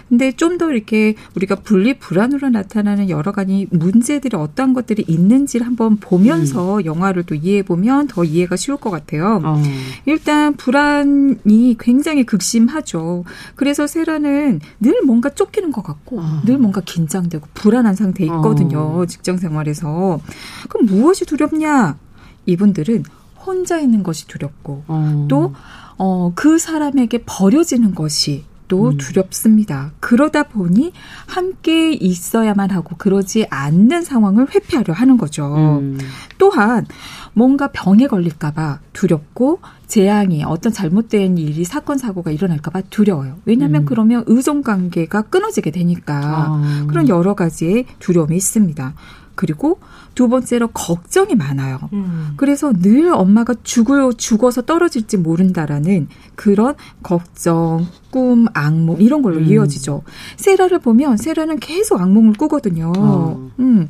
[0.09, 5.97] 근데 좀 더 이렇게 우리가 분리 불안으로 나타나는 여러 가지 문제들이 어떤 것들이 있는지를 한번
[5.97, 6.85] 보면서 음.
[6.85, 9.41] 영화를 또 이해해 보면 더 이해가 쉬울 것 같아요.
[9.43, 9.61] 어.
[10.05, 13.23] 일단 불안이 굉장히 극심하죠.
[13.55, 16.41] 그래서 세라는 늘 뭔가 쫓기는 것 같고 어.
[16.45, 18.79] 늘 뭔가 긴장되고 불안한 상태에 있거든요.
[18.79, 19.05] 어.
[19.07, 20.19] 직장 생활에서.
[20.69, 21.97] 그럼 무엇이 두렵냐?
[22.45, 23.03] 이분들은
[23.45, 25.25] 혼자 있는 것이 두렵고 어.
[25.29, 25.53] 또
[25.97, 28.97] 어, 그 사람에게 버려지는 것이 또 음.
[28.97, 29.91] 두렵습니다.
[29.99, 30.93] 그러다 보니
[31.27, 35.79] 함께 있어야만 하고 그러지 않는 상황을 회피하려 하는 거죠.
[35.79, 35.99] 음.
[36.39, 36.87] 또한
[37.33, 43.37] 뭔가 병에 걸릴까봐 두렵고 재앙이 어떤 잘못된 일이 사건 사고가 일어날까봐 두려워요.
[43.45, 43.85] 왜냐하면 음.
[43.85, 46.85] 그러면 의존 관계가 끊어지게 되니까 아.
[46.87, 48.95] 그런 여러 가지의 두려움이 있습니다.
[49.35, 49.79] 그리고
[50.15, 51.79] 두 번째로 걱정이 많아요.
[51.93, 52.33] 음.
[52.37, 59.45] 그래서 늘 엄마가 죽어 죽어서 떨어질지 모른다라는 그런 걱정, 꿈, 악몽 이런 걸로 음.
[59.45, 60.03] 이어지죠.
[60.37, 62.93] 세라를 보면 세라는 계속 악몽을 꾸거든요.
[62.97, 63.51] 어.
[63.59, 63.89] 음.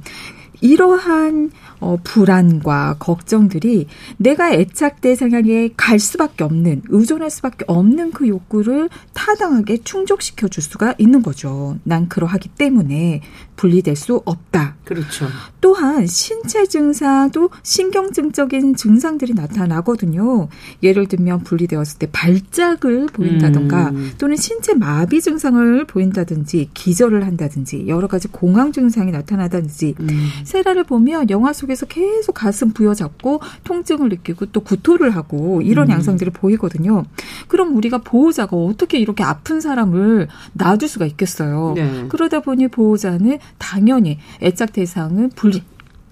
[0.61, 1.51] 이러한
[1.83, 9.79] 어, 불안과 걱정들이 내가 애착 대상에게 갈 수밖에 없는 의존할 수밖에 없는 그 욕구를 타당하게
[9.83, 11.77] 충족시켜 줄 수가 있는 거죠.
[11.83, 13.21] 난 그러하기 때문에
[13.57, 14.75] 분리될 수 없다.
[14.85, 15.27] 그렇죠.
[15.61, 20.47] 또한 신체 증상도 신경증적인 증상들이 나타나거든요.
[20.81, 24.11] 예를 들면 분리되었을 때 발작을 보인다던가 음.
[24.17, 30.29] 또는 신체 마비 증상을 보인다든지 기절을 한다든지 여러 가지 공황 증상이 나타나다든지 음.
[30.43, 35.93] 세라를 보면 영화 속에 서 계속 가슴 부여잡고 통증을 느끼고 또 구토를 하고 이런 음.
[35.93, 37.03] 양상들이 보이거든요.
[37.47, 41.73] 그럼 우리가 보호자가 어떻게 이렇게 아픈 사람을 놔둘 수가 있겠어요.
[41.75, 42.05] 네.
[42.09, 45.63] 그러다 보니 보호자는 당연히 애착 대상은 분리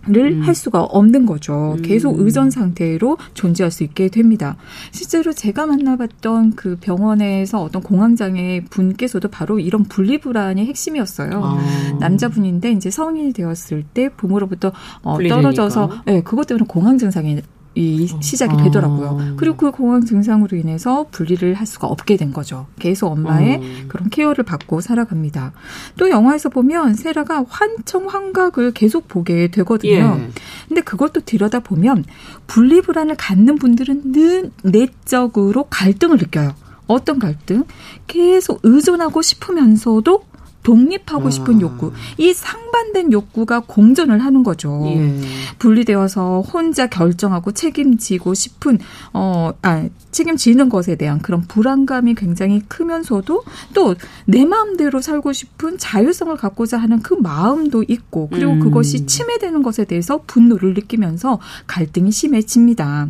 [0.08, 0.42] 를 음.
[0.42, 1.76] 할 수가 없는 거죠.
[1.78, 1.82] 음.
[1.84, 4.58] 계속 의전 상태로 존재할 수 있게 됩니다.
[4.92, 11.30] 실제로 제가 만나봤던 그 병원에서 어떤 공황장애 분께서도 바로 이런 분리불안이 핵심이었어요.
[11.44, 11.98] 아.
[12.00, 14.72] 남자분인데 이제 성인이 되었을 때 부모로부터
[15.04, 17.40] 어, 떨어져서, 예, 네, 그것 때문에 공황 증상이
[17.74, 19.18] 이 시작이 되더라고요.
[19.20, 19.34] 아.
[19.38, 22.68] 그리고 그 공황 증상으로 인해서 분리를 할 수가 없게 된 거죠.
[22.80, 23.88] 계속 엄마의 아.
[23.88, 25.54] 그런 케어를 받고 살아갑니다.
[25.98, 30.20] 또 영화에서 보면 세라가 환청 환각을 계속 보게 되거든요.
[30.20, 30.30] 예.
[30.68, 32.04] 근데 그것도 들여다 보면
[32.46, 36.54] 분리 불안을 갖는 분들은 늘 내적으로 갈등을 느껴요.
[36.88, 37.64] 어떤 갈등?
[38.08, 40.24] 계속 의존하고 싶으면서도
[40.64, 41.62] 독립하고 싶은 아.
[41.62, 44.84] 욕구, 이 상반된 욕구가 공존을 하는 거죠.
[44.88, 45.20] 예.
[45.60, 48.80] 분리되어서 혼자 결정하고 책임지고 싶은
[49.14, 53.44] 어, 아, 책임지는 것에 대한 그런 불안감이 굉장히 크면서도
[53.74, 53.96] 또
[54.26, 58.60] 내 마음대로 살고 싶은 자율성을 갖고자 하는 그 마음도 있고 그리고 음.
[58.60, 63.10] 그것이 침해되는 것에 대해서 분노를 느끼면서 갈등이 심해집니다.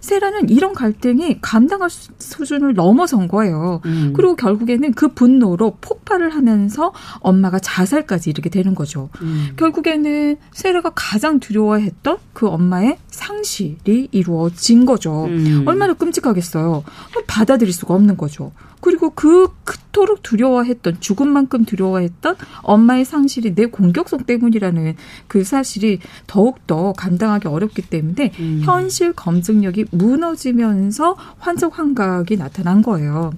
[0.00, 3.80] 세라는 이런 갈등이 감당할 수준을 넘어선 거예요.
[3.84, 4.12] 음.
[4.14, 9.08] 그리고 결국에는 그 분노로 폭발을 하면서 엄마가 자살까지 이르게 되는 거죠.
[9.22, 9.52] 음.
[9.56, 15.24] 결국에는 세라가 가장 두려워했던 그 엄마의 상실이 이루어진 거죠.
[15.26, 15.64] 음.
[15.66, 16.84] 얼마나 끔찍하겠어요.
[17.26, 18.52] 받아들일 수가 없는 거죠.
[18.82, 24.96] 그리고 그 그토록 두려워했던 죽음만큼 두려워했던 엄마의 상실이 내 공격성 때문이라는
[25.28, 28.60] 그 사실이 더욱더 감당하기 어렵기 때문에 음.
[28.64, 33.32] 현실 검증력이 무너지면서 환적 환각이 나타난 거예요.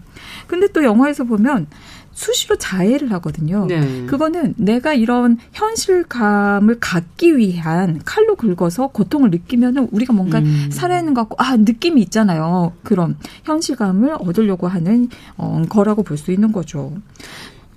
[0.47, 1.67] 근데 또 영화에서 보면
[2.15, 3.67] 수시로 자해를 하거든요.
[3.67, 4.07] 네.
[4.07, 10.71] 그거는 내가 이런 현실감을 갖기 위한 칼로 긁어서 고통을 느끼면은 우리가 뭔가 음.
[10.73, 12.73] 살아있는 것 같고 아 느낌이 있잖아요.
[12.83, 16.93] 그런 현실감을 얻으려고 하는 어, 거라고 볼 수 있는 거죠.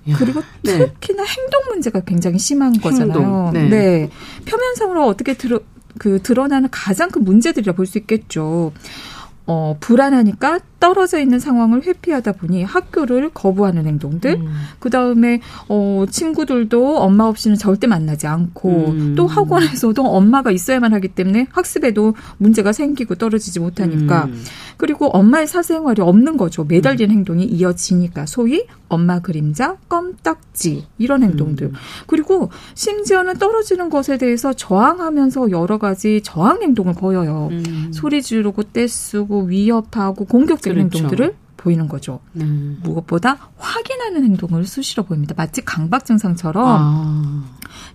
[0.08, 0.78] 야, 그리고 네.
[0.78, 3.50] 특히나 행동 문제가 굉장히 심한 거잖아요.
[3.52, 3.68] 네.
[3.68, 4.10] 네.
[4.46, 5.60] 표면상으로 어떻게 들어
[5.98, 8.72] 그 드러나는 가장 큰 문제들이라 볼 수 있겠죠.
[9.46, 14.52] 어, 불안하니까 떨어져 있는 상황을 회피하다 보니 학교를 거부하는 행동들, 음.
[14.78, 19.14] 그 다음에 어, 친구들도 엄마 없이는 절대 만나지 않고 음.
[19.16, 24.42] 또 학원에서도 엄마가 있어야만 하기 때문에 학습에도 문제가 생기고 떨어지지 못하니까 음.
[24.76, 26.64] 그리고 엄마의 사생활이 없는 거죠.
[26.64, 27.18] 매달리는 음.
[27.18, 31.68] 행동이 이어지니까 소위 엄마 그림자, 껌딱지 이런 행동들.
[31.68, 31.72] 음.
[32.06, 37.48] 그리고 심지어는 떨어지는 것에 대해서 저항하면서 여러 가지 저항 행동을 보여요.
[37.50, 37.90] 음.
[37.92, 40.98] 소리 지르고 떼쓰고 위협하고 공격적 인 그렇죠.
[40.98, 42.20] 행동들을 보이는 거죠.
[42.36, 42.78] 음.
[42.82, 45.34] 무엇보다 확인하는 행동을 수시로 보입니다.
[45.36, 47.44] 마치 강박 증상처럼 아.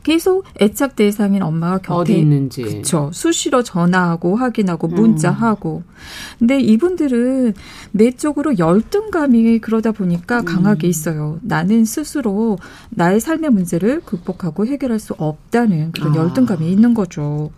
[0.03, 3.09] 계속 애착 대상인 엄마가 곁에 있는지 그렇죠.
[3.13, 4.95] 수시로 전화하고 확인하고 음.
[4.95, 5.83] 문자하고.
[5.85, 5.93] 음.
[6.39, 7.53] 근데 이분들은
[7.91, 10.45] 내적으로 열등감이 그러다 보니까 음.
[10.45, 11.39] 강하게 있어요.
[11.41, 12.57] 나는 스스로
[12.89, 16.17] 나의 삶의 문제를 극복하고 해결할 수 없다는 그런 아.
[16.17, 17.51] 열등감이 있는 거죠.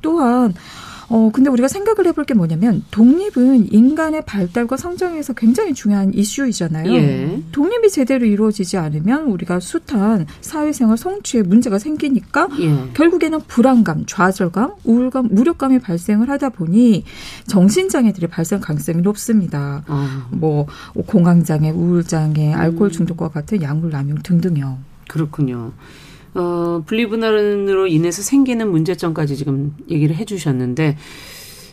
[0.00, 0.54] 또한
[1.10, 6.92] 어, 근데 우리가 생각을 해볼 게 뭐냐면 독립은 인간의 발달과 성장에서 굉장히 중요한 이슈이잖아요.
[6.92, 7.42] 예.
[7.52, 12.92] 독립이 제대로 이루어지지 않으면 우리가 숱한 사회생활 성취에 문제가 생기니까 예.
[12.92, 17.04] 결국에는 불안감, 좌절감, 우울감, 무력감이 발생을 하다 보니
[17.46, 19.84] 정신장애들이 발생 가능성이 높습니다.
[19.88, 20.06] 어.
[20.30, 20.66] 뭐
[21.06, 22.92] 공황장애, 우울장애, 알코올 음.
[22.92, 24.78] 중독과 같은 약물 남용 등등요.
[25.08, 25.72] 그렇군요.
[26.34, 30.96] 어, 분리분할으로 인해서 생기는 문제점까지 지금 얘기를 해 주셨는데,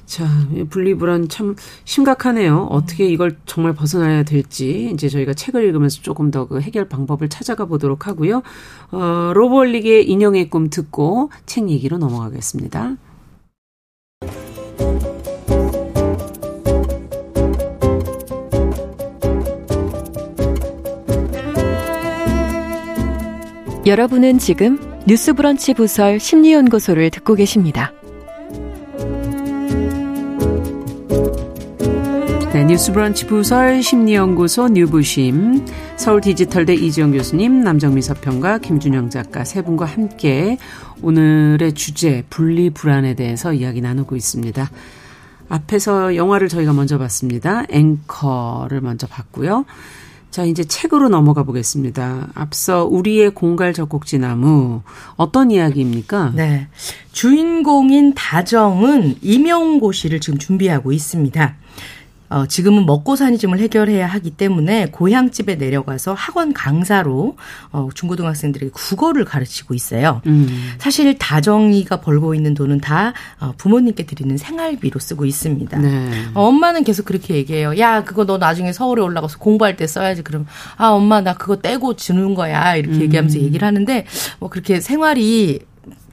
[0.05, 0.27] 자,
[0.69, 2.67] 분리불안 참 심각하네요.
[2.69, 7.65] 어떻게 이걸 정말 벗어나야 될지 이제 저희가 책을 읽으면서 조금 더 그 해결 방법을 찾아가
[7.65, 8.43] 보도록 하고요.
[8.91, 12.97] 어, 로버릭의 인형의 꿈 듣고 책 얘기로 넘어가겠습니다.
[23.85, 27.93] 여러분은 지금 뉴스브런치 부설 심리연구소를 듣고 계십니다.
[32.51, 35.67] 네, 뉴스브런치 부설 심리연구소 뉴부심
[35.97, 40.57] 서울 디지털대 이지영 교수님, 남정미 서평가, 김준영 작가 세 분과 함께
[41.03, 44.67] 오늘의 주제 분리 불안에 대해서 이야기 나누고 있습니다.
[45.47, 47.65] 앞에서 영화를 저희가 먼저 봤습니다.
[47.69, 49.65] 앵커를 먼저 봤고요.
[50.31, 52.27] 자, 이제 책으로 넘어가 보겠습니다.
[52.33, 54.81] 앞서 우리의 공갈 젖꼭지 나무
[55.15, 56.33] 어떤 이야기입니까?
[56.35, 56.67] 네.
[57.13, 61.55] 주인공인 다정은 임용고시를 지금 준비하고 있습니다.
[62.29, 67.37] 어, 지금은 먹고 사니즘을 해결해야 하기 때문에 고향집에 내려가서 학원 강사로
[67.71, 70.21] 어, 중고등학생들에게 국어를 가르치고 있어요.
[70.25, 70.73] 음.
[70.77, 75.77] 사실 다정이가 벌고 있는 돈은 다 어, 부모님께 드리는 생활비로 쓰고 있습니다.
[75.77, 76.09] 네.
[76.33, 77.77] 어, 엄마는 계속 그렇게 얘기해요.
[77.79, 80.23] 야, 그거 너 나중에 서울에 올라가서 공부할 때 써야지.
[80.23, 80.45] 그럼
[80.77, 82.75] 아, 엄마 나 그거 떼고 주는 거야.
[82.75, 83.01] 이렇게 음.
[83.01, 84.05] 얘기하면서 얘기를 하는데
[84.39, 85.59] 뭐 그렇게 생활이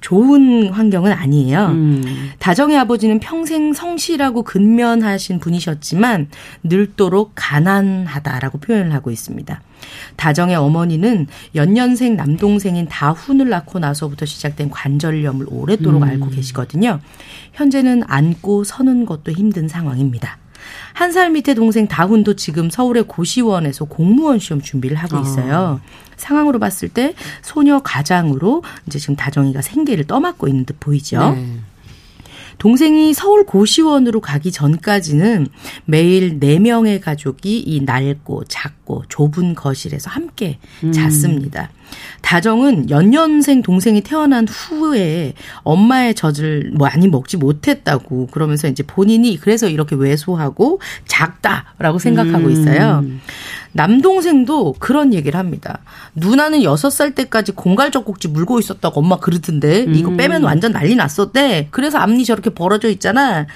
[0.03, 1.69] 좋은 환경은 아니에요.
[1.69, 2.31] 음.
[2.39, 6.29] 다정의 아버지는 평생 성실하고 근면하신 분이셨지만
[6.65, 9.63] 늙도록 가난하다라고 표현을 하고 있습니다.
[10.17, 16.09] 다정의 어머니는 연년생 남동생인 다훈을 낳고 나서부터 시작된 관절염을 오랫도록 음.
[16.09, 17.01] 앓고 계시거든요.
[17.53, 20.42] 현재는 앉고 서는 것도 힘든 상황입니다.
[20.95, 25.81] 한 살 밑에 동생 다훈도 지금 서울의 고시원에서 공무원 시험 준비를 하고 있어요.
[25.83, 26.03] 아.
[26.17, 31.35] 상황으로 봤을 때 소녀 가장으로 이제 지금 다정이가 생계를 떠맡고 있는 듯 보이죠.
[31.35, 31.59] 네.
[32.59, 35.49] 동생이 서울 고시원으로 가기 전까지는
[35.85, 40.93] 매일 4명의 가족이 이 낡고 작고 좁은 거실에서 함께 음.
[40.93, 41.71] 잤습니다.
[42.21, 49.97] 다정은 연년생 동생이 태어난 후에 엄마의 젖을 많이 먹지 못했다고 그러면서 이제 본인이 그래서 이렇게
[49.97, 52.51] 왜소하고 작다라고 생각하고 음.
[52.51, 53.01] 있어요.
[53.05, 53.21] 음.
[53.73, 55.81] 남동생도 그런 얘기를 합니다.
[56.15, 60.17] 누나는 여섯 살 때까지 공갈젖꼭지 물고 있었다고 엄마 그러던데 이거 음.
[60.17, 61.69] 빼면 완전 난리 났었대.
[61.71, 63.47] 그래서 앞니 저렇게 벌어져 있잖아.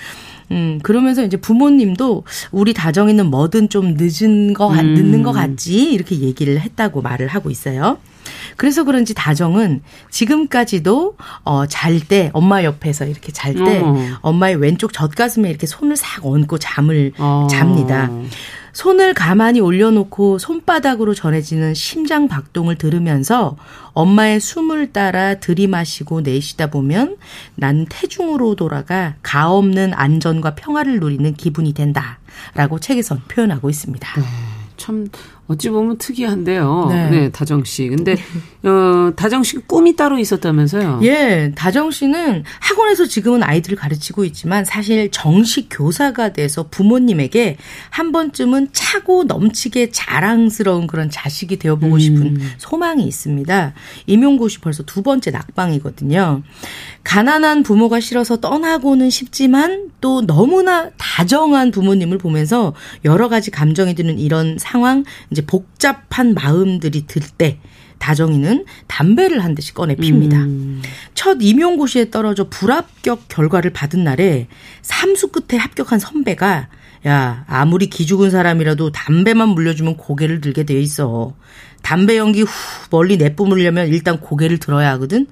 [0.53, 4.94] 음, 그러면서 이제 부모님도 우리 다정이는 뭐든 좀 늦은 거, 음.
[4.94, 5.92] 늦는 거 같지?
[5.92, 7.99] 이렇게 얘기를 했다고 말을 하고 있어요.
[8.57, 13.97] 그래서 그런지 다정은 지금까지도 어, 잘 때 엄마 옆에서 이렇게 잘때 어.
[14.21, 17.47] 엄마의 왼쪽 젖가슴에 이렇게 손을 싹 얹고 잠을 어.
[17.51, 18.11] 잡니다.
[18.77, 23.57] 손을 가만히 올려놓고 손바닥으로 전해지는 심장 박동을 들으면서
[23.95, 27.16] 엄마의 숨을 따라 들이마시고 내쉬다 보면
[27.55, 32.19] 난 태중으로 돌아가 가 없는 안전과 평화를 누리는 기분이 된다.
[32.55, 34.21] 라고 책에서 표현하고 있습니다.
[34.21, 34.27] 네,
[34.77, 35.09] 참
[35.48, 36.87] 어찌 보면 특이한데요.
[36.90, 37.88] 네, 네 다정 씨.
[37.88, 38.16] 근데
[38.64, 41.00] 어, 다정 씨 꿈이 따로 있었다면서요?
[41.04, 47.59] 예, 다정 씨는 학원에서 지금은 아이들을 가르치고 있지만 사실 정식 교사가 돼서 부모님에게
[47.90, 52.50] 한 번쯤은 차고 넘치게 자랑스러운 그런 자식이 되어보고 싶은 음.
[52.59, 53.74] 소망이 있습니다.
[54.06, 56.42] 임용고시 벌써 두 번째 낙방이거든요.
[57.04, 64.59] 가난한 부모가 싫어서 떠나고는 싶지만 또 너무나 다정한 부모님을 보면서 여러 가지 감정이 드는 이런
[64.59, 65.04] 상황
[65.37, 67.59] 이제 복잡한 마음들이 들 때
[67.99, 70.38] 다정이는 담배를 한 대씩 꺼내 핍니다.
[70.38, 70.83] 음.
[71.14, 74.49] 첫 임용고시에 떨어져 불합격 결과를 받은 날에
[74.83, 76.68] 삼수 끝에 합격한 선배가
[77.07, 81.35] 야 아무리 기죽은 사람이라도 담배만 물려주면 고개를 들게 돼 있어.
[81.83, 82.49] 담배 연기 후
[82.90, 85.27] 멀리 내뿜으려면 일단 고개를 들어야 하거든.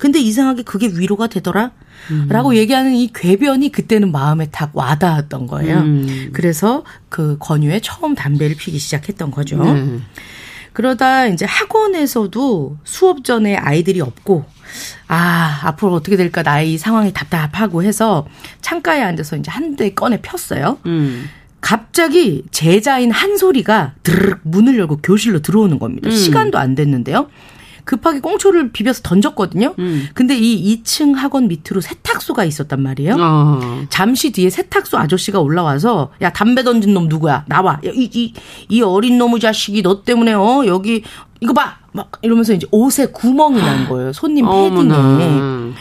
[0.00, 1.72] 근데 이상하게 그게 위로가 되더라.
[2.10, 2.26] 음.
[2.30, 5.78] 라고 얘기하는 이 궤변이 그때는 마음에 탁 와닿았던 거예요.
[5.80, 6.30] 음.
[6.32, 9.62] 그래서 그 권유에 처음 담배를 피기 시작했던 거죠.
[9.62, 9.98] 네.
[10.72, 14.46] 그러다 이제 학원에서도 수업 전에 아이들이 없고
[15.08, 18.26] 아, 앞으로 어떻게 될까 나의 상황이 답답하고 해서
[18.62, 20.78] 창가에 앉아서 이제 한 대 꺼내 폈어요.
[20.86, 21.28] 음.
[21.60, 26.08] 갑자기 제자인 한 소리가 드르륵 문을 열고 교실로 들어오는 겁니다.
[26.08, 26.16] 음.
[26.16, 27.28] 시간도 안 됐는데요.
[27.84, 29.74] 급하게 꽁초를 비벼서 던졌거든요.
[29.78, 30.08] 음.
[30.14, 33.16] 근데 이 2층 학원 밑으로 세탁소가 있었단 말이에요.
[33.18, 33.82] 어.
[33.88, 37.44] 잠시 뒤에 세탁소 아저씨가 올라와서 야 담배 던진 놈 누구야?
[37.48, 37.80] 나와.
[37.84, 38.34] 이, 이,
[38.68, 41.02] 이 어린 놈의 자식이 너 때문에 어 여기
[41.40, 41.78] 이거 봐.
[41.92, 44.12] 막 이러면서 이제 옷에 구멍이 난 거예요.
[44.12, 45.72] 손님 패딩에.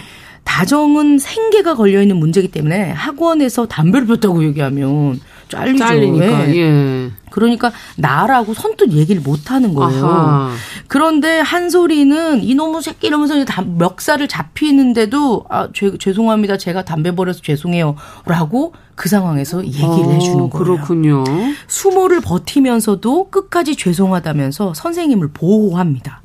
[0.44, 5.84] 다정은 생계가 걸려 있는 문제이기 때문에 학원에서 담배를 폈다고 얘기하면 잘리죠.
[5.84, 6.46] 잘리니까.
[6.46, 6.56] 네.
[6.58, 7.12] 예.
[7.30, 10.06] 그러니까 나라고 선뜻 얘기를 못 하는 거예요.
[10.06, 10.52] 아하.
[10.88, 13.36] 그런데 한 소리는 이놈의 새끼 이러면서
[13.78, 16.58] 멱살을 잡히는데도 아, 죄, 죄송합니다.
[16.58, 17.96] 제가 담배 버려서 죄송해요.
[18.26, 20.50] 라고 그 상황에서 얘기를 어, 해주는 거예요.
[20.50, 21.24] 그렇군요.
[21.68, 26.22] 수모를 버티면서도 끝까지 죄송하다면서 선생님을 보호합니다.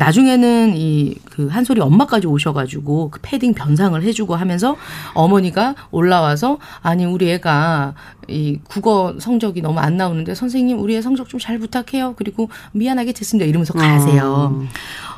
[0.00, 4.76] 나중에는 이 그 한솔이 엄마까지 오셔가지고 그 패딩 변상을 해주고 하면서
[5.14, 7.94] 어머니가 올라와서 아니 우리 애가
[8.28, 12.14] 이 국어 성적이 너무 안 나오는데 선생님 우리 애 성적 좀 잘 부탁해요.
[12.18, 13.46] 그리고 미안하게 됐습니다.
[13.48, 14.52] 이러면서 가세요.
[14.52, 14.68] 어.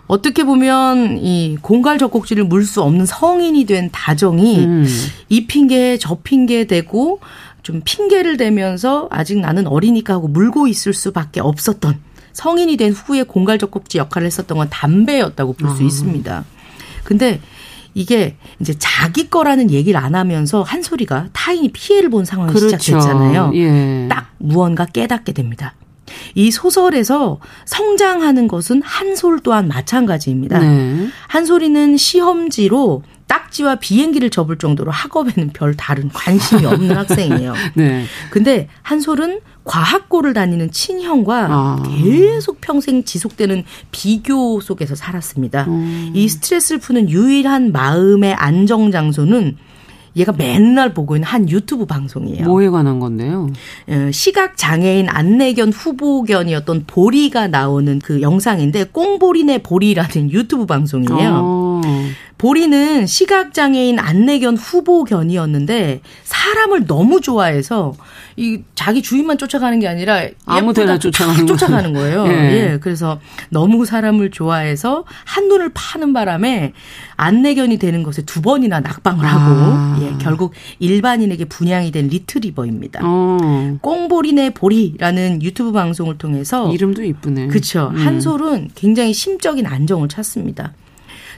[0.06, 4.86] 어떻게 보면 이 공갈 젖꼭지를 물 수 없는 성인이 된 다정이 음.
[5.28, 7.18] 이 핑계 저 핑계 대고
[7.64, 11.98] 좀 핑계를 대면서 아직 나는 어리니까 하고 물고 있을 수밖에 없었던
[12.32, 15.86] 성인이 된 후에 공갈 젖꼭지 역할을 했었던 건 담배였다고 볼수 아.
[15.86, 16.44] 있습니다.
[17.04, 17.40] 근데
[17.94, 22.78] 이게 이제 자기 거라는 얘기를 안 하면서 한 소리가 타인이 피해를 본 상황이 그렇죠.
[22.78, 23.52] 시작됐잖아요.
[23.54, 24.06] 예.
[24.08, 25.74] 딱 무언가 깨닫게 됩니다.
[26.34, 30.58] 이 소설에서 성장하는 것은 한솔 또한 마찬가지입니다.
[30.58, 31.08] 네.
[31.28, 37.54] 한솔이는 시험지로 딱지와 비행기를 접을 정도로 학업에는 별 다른 관심이 없는 학생이에요.
[37.72, 38.04] 네.
[38.28, 41.82] 근데 한솔은 과학고를 다니는 친형과 아.
[41.86, 45.64] 계속 평생 지속되는 비교 속에서 살았습니다.
[45.64, 46.12] 음.
[46.14, 49.56] 이 스트레스를 푸는 유일한 마음의 안정 장소는
[50.14, 52.44] 얘가 맨날 보고 있는 한 유튜브 방송이에요.
[52.44, 53.48] 뭐에 관한 건데요?
[53.88, 61.30] 어, 시각 장애인 안내견 후보견이었던 보리가 나오는 그 영상인데 꽁보리네 보리라는 유튜브 방송이에요.
[61.42, 61.71] 어.
[62.38, 67.94] 보리는 시각 장애인 안내견 후보견이었는데 사람을 너무 좋아해서
[68.36, 71.46] 이 자기 주인만 쫓아가는 게 아니라 아무 데나 예쁘다 쫓아가는.
[71.46, 72.26] 쫓아가는 거예요.
[72.32, 72.32] 예.
[72.72, 72.78] 예.
[72.80, 76.72] 그래서 너무 사람을 좋아해서 한눈을 파는 바람에
[77.16, 79.98] 안내견이 되는 것에 두 번이나 낙방을 하고 아.
[80.02, 83.00] 예, 결국 일반인에게 분양이 된 리트리버입니다.
[83.04, 83.76] 어.
[83.80, 87.48] 꽁보리네 보리라는 유튜브 방송을 통해서 이름도 이쁘네.
[87.48, 87.92] 그렇죠.
[87.94, 88.04] 음.
[88.04, 90.72] 한솔은 굉장히 심적인 안정을 찾습니다.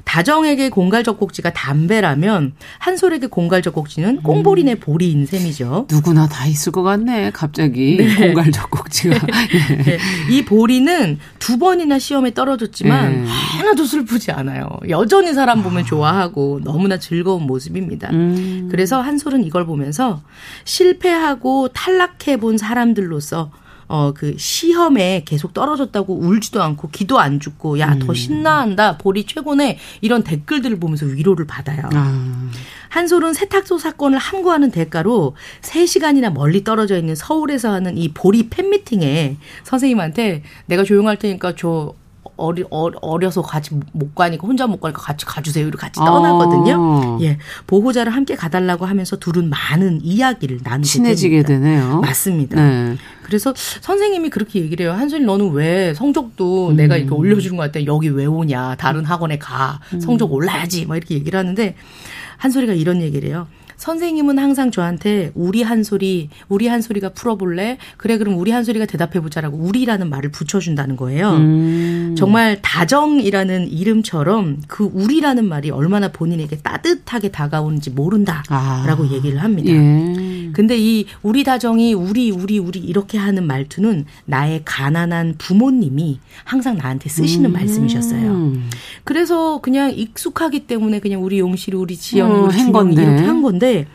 [0.05, 5.87] 다정에게 공갈 젖꼭지가 담배라면 한솔에게 공갈 젖꼭지는 꽁보리네 보리인 셈이죠.
[5.91, 7.31] 누구나 다 있을 것 같네.
[7.33, 9.17] 갑자기 공갈 젖꼭지가.
[9.17, 9.77] 예.
[9.83, 9.99] 네.
[10.31, 13.29] 이 보리는 두 번이나 시험에 떨어졌지만 네.
[13.29, 14.69] 하나도 슬프지 않아요.
[14.89, 18.11] 여전히 사람 보면 좋아하고 너무나 즐거운 모습입니다.
[18.11, 18.69] 음.
[18.71, 20.23] 그래서 한솔은 이걸 보면서
[20.65, 23.51] 실패하고 탈락해 본 사람들로서
[23.89, 27.99] 어, 그 시험에 계속 떨어졌다고 울지도 않고 기도 안 죽고 야, 음.
[27.99, 28.99] 더 신나한다.
[28.99, 29.79] 보리 최고네.
[30.01, 31.83] 이런 댓글들을 보면서 위로를 받아요.
[31.93, 32.51] 아.
[32.89, 40.43] 한솔은 세탁소 사건을 함구하는 대가로 3시간이나 멀리 떨어져 있는 서울에서 하는 이 보리 팬미팅에 선생님한테
[40.67, 41.95] 내가 조용할 테니까 저
[42.37, 45.67] 어리, 어, 어려서 같이 못 가니까 혼자 못 가니까 같이 가주세요.
[45.67, 46.77] 이렇게 같이 떠나거든요.
[46.79, 47.19] 어.
[47.23, 47.39] 예.
[47.67, 51.79] 보호자를 함께 가달라고 하면서 둘은 많은 이야기를 나누게 친해지게 됩니다.
[51.79, 52.01] 되네요.
[52.01, 52.57] 맞습니다.
[52.61, 52.97] 네.
[53.23, 54.95] 그래서 선생님이 그렇게 얘기를 해요.
[54.95, 56.77] 한솔이 너는 왜 성적도 음.
[56.77, 57.85] 내가 이렇게 올려주는 것 같아.
[57.87, 58.75] 여기 왜 오냐.
[58.77, 59.81] 다른 학원에 가.
[59.93, 60.01] 음.
[60.01, 60.87] 성적 올라야지.
[60.87, 61.75] 막 이렇게 얘기를 하는데
[62.39, 63.47] 한솔이가 이런 얘기를 해요.
[63.77, 67.79] 선생님은 항상 저한테 우리 한솔이 우리 한솔이가 풀어볼래?
[67.97, 71.31] 그래 그럼 우리 한솔이가 대답해보자라고 우리라는 말을 붙여준다는 거예요.
[71.33, 72.15] 음.
[72.17, 79.09] 정말 다정이라는 이름처럼 그 우리라는 말이 얼마나 본인에게 따뜻하게 다가오는지 모른다라고 아.
[79.11, 79.71] 얘기를 합니다.
[79.73, 80.51] 예.
[80.53, 87.09] 근데 이 우리 다정이 우리 우리 우리 이렇게 하는 말투는 나의 가난한 부모님이 항상 나한테
[87.09, 88.31] 쓰시는 말씀이셨어요.
[88.31, 88.71] 음.
[89.03, 93.03] 그래서 그냥 익숙하기 때문에 그냥 우리 용실이 우리 지영이 어, 우리 한 건데.
[93.03, 93.87] 이렇게 한 건데 그런데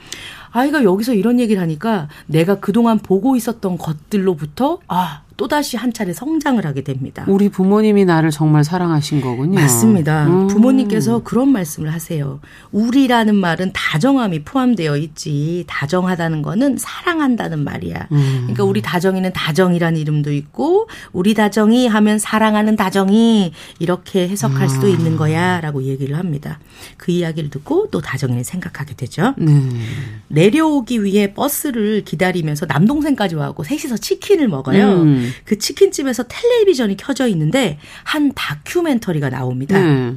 [0.51, 6.63] 아이가 여기서 이런 얘기를 하니까 내가 그동안 보고 있었던 것들로부터 아 또다시 한 차례 성장을
[6.65, 7.23] 하게 됩니다.
[7.25, 9.57] 우리 부모님이 나를 정말 사랑하신 거군요.
[9.57, 10.27] 맞습니다.
[10.27, 10.47] 음.
[10.47, 12.41] 부모님께서 그런 말씀을 하세요.
[12.73, 15.63] 우리라는 말은 다정함이 포함되어 있지.
[15.67, 18.09] 다정하다는 거는 사랑한다는 말이야.
[18.12, 18.39] 음.
[18.41, 24.89] 그러니까 우리 다정이는 다정이라는 이름도 있고 우리 다정이 하면 사랑하는 다정이 이렇게 해석할 수도 아.
[24.89, 26.59] 있는 거야라고 얘기를 합니다.
[26.97, 29.33] 그 이야기를 듣고 또 다정이는 생각하게 되죠.
[29.38, 29.53] 네.
[30.29, 35.01] 내려오기 위해 버스를 기다리면서 남동생까지 와고 셋이서 치킨을 먹어요.
[35.01, 35.31] 음.
[35.43, 39.79] 그 치킨집에서 텔레비전이 켜져 있는데 한 다큐멘터리가 나옵니다.
[39.79, 40.15] 네.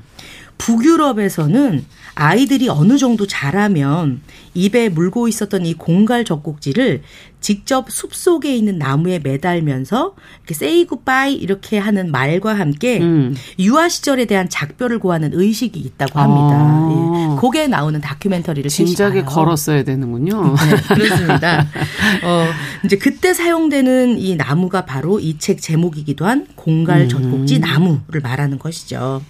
[0.62, 4.20] 북유럽에서는 아이들이 어느 정도 자라면
[4.55, 7.03] 입에 물고 있었던 이 공갈 젖꼭지를
[7.40, 10.14] 직접 숲 속에 있는 나무에 매달면서
[10.46, 13.35] 이렇게 say goodbye 이렇게 하는 말과 함께 음.
[13.59, 16.57] 유아 시절에 대한 작별을 고하는 의식이 있다고 합니다.
[16.57, 17.33] 아.
[17.35, 17.40] 예.
[17.40, 19.22] 거기에 나오는 다큐멘터리를 진작에.
[19.22, 20.55] 걸었어야 되는군요.
[20.55, 21.66] 네, 그렇습니다.
[22.22, 22.46] 어,
[22.85, 29.22] 이제 그때 사용되는 이 나무가 바로 이 책 제목이기도 한 공갈 젖꼭지 나무를 말하는 것이죠.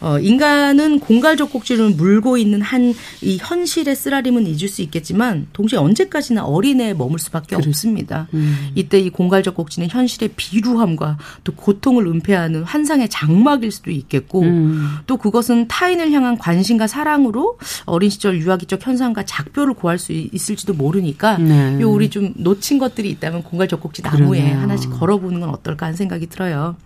[0.00, 6.44] 어, 인간은 공갈 젖꼭지를 물고 있는 한 이 현실의 쓰라림은 잊을 수 있겠지만 동시에 언제까지나
[6.44, 8.28] 어린애에 머물 수밖에 없습니다.
[8.74, 14.96] 이때 이 공갈 젖꼭지는 현실의 비루함과 또 고통을 은폐하는 환상의 장막일 수도 있겠고 음.
[15.06, 21.38] 또 그것은 타인을 향한 관심과 사랑으로 어린 시절 유아기적 현상과 작별을 고할 수 있을지도 모르니까
[21.38, 21.80] 네.
[21.80, 24.60] 요 우리 좀 놓친 것들이 있다면 공갈 젖꼭지 나무에 그러네요.
[24.60, 26.76] 하나씩 걸어보는 건 어떨까 하는 생각이 들어요.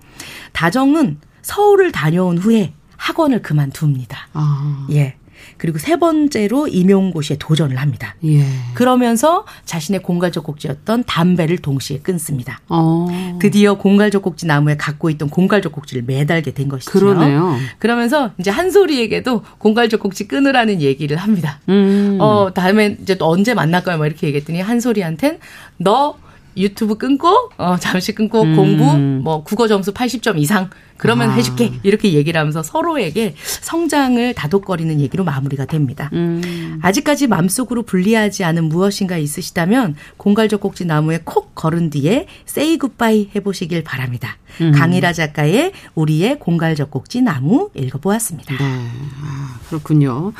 [0.52, 4.28] 다정은 서울을 다녀온 후에 학원을 그만둡니다.
[4.34, 4.86] 아.
[4.90, 5.14] 예.
[5.56, 8.16] 그리고 세 번째로 임용고시에 도전을 합니다.
[8.24, 8.44] 예.
[8.74, 12.60] 그러면서 자신의 공갈적 꼭지였던 담배를 동시에 끊습니다.
[12.68, 13.06] 어.
[13.40, 16.90] 드디어 공갈적 꼭지 나무에 갖고 있던 공갈적 꼭지를 매달게 된 것이죠.
[16.90, 17.56] 그러네요.
[17.78, 21.60] 그러면서 이제 한소리에게도 공갈적 꼭지 끊으라는 얘기를 합니다.
[21.68, 22.18] 음.
[22.20, 23.98] 어, 다음에 이제 또 언제 만날까요?
[23.98, 25.38] 막 이렇게 얘기했더니 한소리한텐
[25.78, 26.16] 너
[26.58, 28.56] 유튜브 끊고 어 잠시 끊고 음.
[28.56, 31.32] 공부 뭐 국어 점수 80점 이상 그러면 아.
[31.32, 36.10] 해줄게 이렇게 얘기를 하면서 서로에게 성장을 다독거리는 얘기로 마무리가 됩니다.
[36.12, 36.78] 음.
[36.82, 43.84] 아직까지 마음속으로 분리하지 않은 무엇인가 있으시다면 공갈적 꼭지 나무에 콕 걸은 뒤에 세이 굿바이 해보시길
[43.84, 44.36] 바랍니다.
[44.60, 44.72] 음.
[44.72, 48.56] 강일아 작가의 우리의 공갈적 꼭지 나무 읽어보았습니다.
[48.56, 48.64] 네.
[48.64, 50.32] 아, 그렇군요.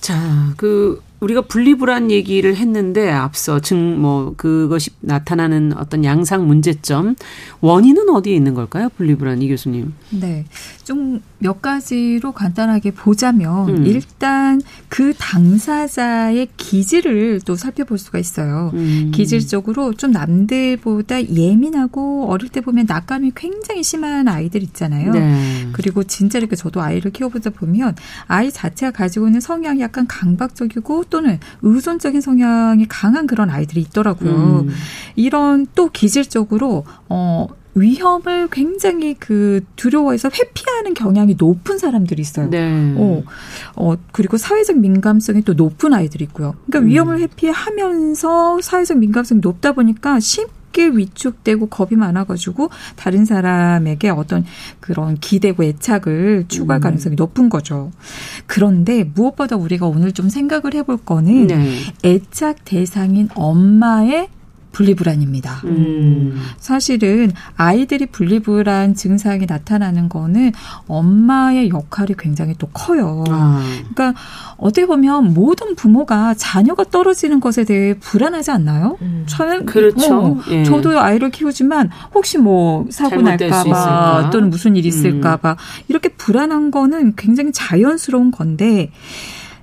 [0.00, 7.14] 자, 그 우리가 분리불안 얘기를 했는데 앞서 증 뭐 그것이 나타나는 어떤 양상 문제점
[7.60, 8.88] 원인은 어디에 있는 걸까요?
[8.96, 9.94] 분리불안 이 교수님.
[10.10, 10.44] 네.
[10.84, 13.86] 좀 몇 가지로 간단하게 보자면 음.
[13.86, 18.70] 일단 그 당사자의 기질을 또 살펴볼 수가 있어요.
[18.74, 19.10] 음.
[19.12, 25.12] 기질적으로 좀 남들보다 예민하고 어릴 때 보면 낙감이 굉장히 심한 아이들 있잖아요.
[25.12, 25.68] 네.
[25.72, 27.96] 그리고 진짜 이렇게 저도 아이를 키워보다 보면
[28.28, 34.60] 아이 자체가 가지고 있는 성향이 약간 강박적이고 또는 의존적인 성향이 강한 그런 아이들이 있더라고요.
[34.60, 34.70] 음.
[35.16, 42.50] 이런 또 기질적으로 어 위험을 굉장히 그 두려워해서 회피하는 경향이 높은 사람들이 있어요.
[42.50, 42.94] 네.
[42.96, 43.22] 어,
[43.76, 46.54] 어, 그리고 사회적 민감성이 또 높은 아이들이 있고요.
[46.66, 46.86] 그러니까 음.
[46.86, 54.44] 위험을 회피하면서 사회적 민감성이 높다 보니까 쉽게 위축되고 겁이 많아가지고 다른 사람에게 어떤
[54.80, 56.82] 그런 기대고 애착을 추구할 음.
[56.82, 57.90] 가능성이 높은 거죠.
[58.46, 61.78] 그런데 무엇보다 우리가 오늘 좀 생각을 해볼 거는 네.
[62.04, 64.28] 애착 대상인 엄마의
[64.72, 65.60] 분리불안입니다.
[65.64, 66.40] 음.
[66.58, 70.52] 사실은 아이들이 분리불안 증상이 나타나는 거는
[70.88, 73.24] 엄마의 역할이 굉장히 또 커요.
[73.30, 73.62] 아.
[73.94, 74.20] 그러니까
[74.56, 78.98] 어떻게 보면 모든 부모가 자녀가 떨어지는 것에 대해 불안하지 않나요?
[79.02, 79.24] 음.
[79.28, 80.16] 저는 그렇죠.
[80.16, 80.64] 어, 예.
[80.64, 85.56] 저도 아이를 키우지만 혹시 뭐 사고 날까봐 또는 무슨 일이 있을까봐 음.
[85.88, 88.90] 이렇게 불안한 거는 굉장히 자연스러운 건데.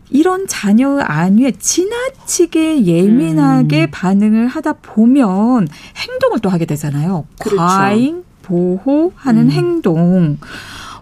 [0.10, 3.88] 이런 자녀의 안위에 지나치게 예민하게 음.
[3.92, 7.26] 반응을 하다 보면 행동을 또 하게 되잖아요.
[7.40, 7.58] 그렇죠.
[7.58, 9.52] 과잉 보호하는 음.
[9.52, 10.38] 행동.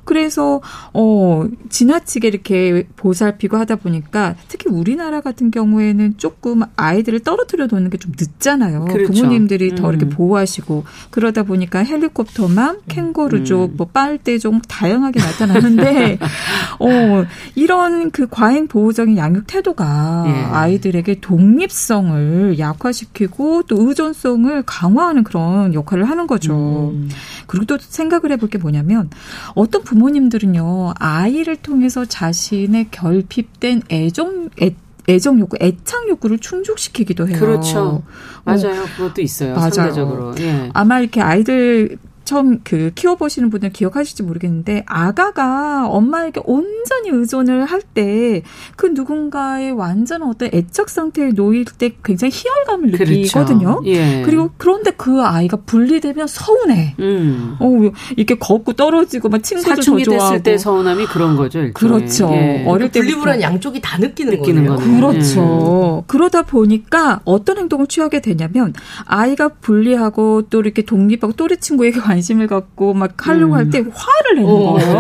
[0.08, 0.62] 그래서
[0.94, 7.98] 어 지나치게 이렇게 보살피고 하다 보니까 특히 우리나라 같은 경우에는 조금 아이들을 떨어뜨려 놓는 게
[7.98, 8.86] 좀 늦잖아요.
[8.86, 9.12] 그렇죠.
[9.12, 9.76] 부모님들이 음.
[9.76, 10.10] 더 이렇게 음.
[10.10, 13.78] 보호하시고 그러다 보니까 헬리콥터만 캥거루족 음.
[13.78, 16.20] 뭐 빨대족 다양하게 나타나는데
[16.80, 20.32] 어 이런 그 과잉 보호적인 양육 태도가 예.
[20.54, 26.92] 아이들에게 독립성을 약화시키고 또 의존성을 강화하는 그런 역할을 하는 거죠.
[26.94, 27.10] 음.
[27.48, 29.10] 그리고 또 생각을 해볼 게 뭐냐면
[29.56, 34.74] 어떤 부모 부모님들은요, 아이를 통해서 자신의 결핍된 애정, 애,
[35.10, 37.38] 애정 욕구, 애착 욕구를 충족시키기도 해요.
[37.38, 38.04] 그렇죠.
[38.46, 38.84] 맞아요.
[38.84, 39.56] 어, 그것도 있어요.
[39.56, 39.72] 맞아요.
[39.72, 40.34] 상대적으로.
[40.40, 40.70] 예.
[40.74, 41.98] 아마 이렇게 아이들
[42.28, 48.44] 처음 그 키워보시는 분들 기억하실지 모르겠는데 아가가 엄마에게 온전히 의존을 할 때
[48.76, 53.12] 그 누군가의 완전한 어떤 애착 상태에 놓일 때 굉장히 희열감을 그렇죠.
[53.14, 53.82] 느끼거든요.
[53.86, 54.24] 예.
[54.26, 56.96] 그리고 그런데 그 아이가 분리되면 서운해.
[57.00, 57.56] 음.
[57.60, 57.68] 어
[58.16, 61.60] 이렇게 걷고 떨어지고 막 친구들 사춘기 됐을 때 서운함이 그런 거죠.
[61.60, 61.74] 일종의.
[61.74, 62.30] 그렇죠.
[62.34, 62.66] 예.
[62.68, 65.00] 어릴 때 분리불안 양쪽이 다 느끼는, 느끼는 거네요.
[65.00, 66.02] 그렇죠.
[66.02, 66.04] 예.
[66.08, 68.74] 그러다 보니까 어떤 행동을 취하게 되냐면
[69.06, 73.58] 아이가 분리하고 또 이렇게 독립하고 또래 친구에게 관 관심을 갖고 막 하려고 음.
[73.58, 74.74] 할때 화를 내는 어.
[74.74, 74.98] 거예요.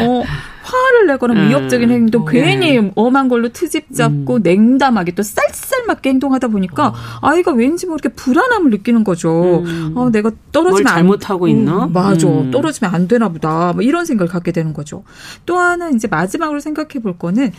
[0.00, 0.22] 어,
[0.62, 1.48] 화를 내거나 음.
[1.48, 2.26] 위협적인 행동, 음.
[2.30, 4.42] 괜히 엄한 걸로 트집 잡고 음.
[4.42, 6.94] 냉담하게 또 쌀쌀맞게 행동하다 보니까 어.
[7.22, 9.62] 아이가 왠지 모르게 불안함을 느끼는 거죠.
[9.64, 9.92] 음.
[9.96, 11.86] 어, 내가 떨어지면 잘못하고 안, 있나?
[11.86, 12.28] 음, 맞아.
[12.28, 12.50] 음.
[12.50, 13.72] 떨어지면 안 되나 보다.
[13.72, 15.02] 뭐 이런 생각을 갖게 되는 거죠.
[15.46, 17.52] 또 하나 이제 마지막으로 생각해 볼 거는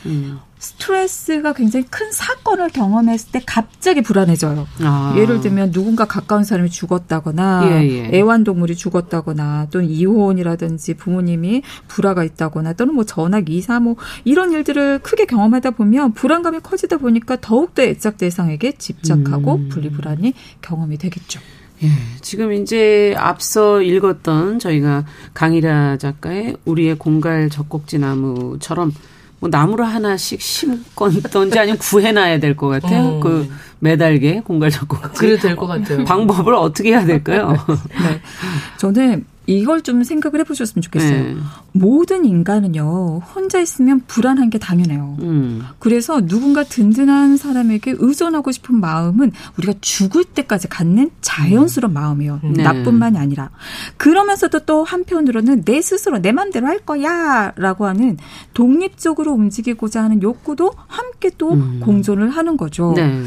[0.60, 4.68] 스트레스가 굉장히 큰 사건을 경험했을 때 갑자기 불안해져요.
[4.82, 5.16] 아.
[5.18, 8.10] 예를 들면 누군가 가까운 사람이 죽었다거나 예, 예.
[8.14, 13.96] 애완동물이 죽었다거나 또는 이혼이라든지 부모님이 불화가 있다거나 또는 뭐 전학 이사 뭐
[14.26, 19.70] 이런 일들을 크게 경험하다 보면 불안감이 커지다 보니까 더욱더 애착 대상에게 집착하고 음.
[19.70, 21.40] 분리불안이 경험이 되겠죠.
[21.84, 21.88] 예,
[22.20, 28.92] 지금 이제 앞서 읽었던 저희가 강일아 작가의 우리의 공갈 젖꼭지 나무처럼
[29.40, 33.08] 뭐 나무를 하나씩 심건던지 아니면 구해놔야 될 것 같아요.
[33.08, 33.20] 어.
[33.22, 35.18] 그 매달게 공갈 젖꼭지.
[35.20, 36.04] 그래도 될 것 같아요.
[36.04, 37.54] 방법을 어떻게 해야 될까요?
[37.68, 38.22] 네.
[38.78, 41.24] 저는 이걸 좀 생각을 해보셨으면 좋겠어요.
[41.24, 41.36] 네.
[41.72, 45.18] 모든 인간은요 혼자 있으면 불안한 게 당연해요.
[45.22, 45.64] 음.
[45.80, 52.40] 그래서 누군가 든든한 사람에게 의존하고 싶은 마음은 우리가 죽을 때까지 갖는 자연스러운 마음이에요.
[52.44, 52.62] 네.
[52.64, 53.50] 나뿐만이 아니라
[53.98, 58.18] 그러면서도 또 한편으로는 내 스스로 내 맘대로 할 거야라고 하는
[58.54, 61.80] 독립적으로 움직이고자 하는 욕구도 함께 또 음.
[61.84, 62.94] 공존을 하는 거죠.
[62.96, 63.24] 네.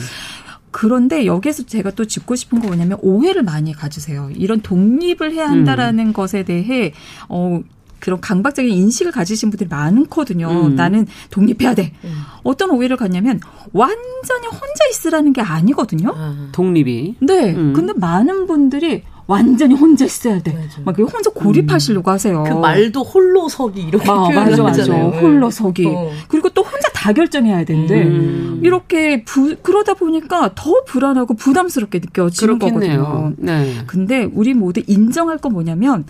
[0.73, 4.31] 그런데 여기에서 제가 또 짚고 싶은 거 뭐냐면 오해를 많이 가지세요.
[4.35, 6.13] 이런 독립을 해야 한다라는 음.
[6.13, 6.93] 것에 대해
[7.29, 7.61] 어
[8.01, 10.49] 그런 강박적인 인식을 가지신 분들이 많거든요.
[10.49, 10.75] 음.
[10.75, 11.93] 나는 독립해야 돼.
[12.03, 12.23] 음.
[12.43, 13.39] 어떤 오해를 갖냐면
[13.73, 16.13] 완전히 혼자 있으라는 게 아니거든요.
[16.17, 16.49] 아.
[16.51, 17.15] 독립이.
[17.21, 17.55] 네.
[17.55, 17.73] 음.
[17.75, 20.53] 근데 많은 분들이 완전히 혼자 있어야 돼.
[20.53, 20.81] 맞아.
[20.85, 22.13] 막 혼자 고립하시려고 음.
[22.13, 22.45] 하세요.
[22.45, 24.85] 그 말도 홀로서기 이렇게 아, 맞아, 맞아.
[24.85, 25.87] 홀로서기.
[25.87, 26.11] 어.
[26.29, 28.61] 그리고 또 혼자 다 결정해야 되는데 음.
[28.63, 33.05] 이렇게 부, 그러다 보니까 더 불안하고 부담스럽게 느껴지는 그렇겠네요.
[33.05, 33.35] 거거든요.
[33.39, 33.75] 네.
[33.87, 36.05] 근데 우리 모두 인정할 건 뭐냐면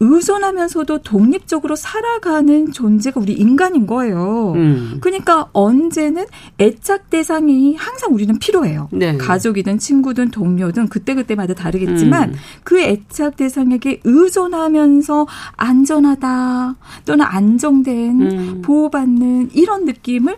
[0.00, 4.52] 의존하면서도 독립적으로 살아가는 존재가 우리 인간인 거예요.
[4.54, 4.98] 음.
[5.00, 6.26] 그러니까 언제는
[6.58, 8.88] 애착 대상이 항상 우리는 필요해요.
[8.92, 9.16] 네.
[9.16, 12.34] 가족이든 친구든 동료든 그때그때마다 다르겠지만 음.
[12.64, 15.26] 그 애착 대상에게 의존하면서
[15.56, 18.62] 안전하다 또는 안정된 음.
[18.62, 20.36] 보호받는 이런 느낌을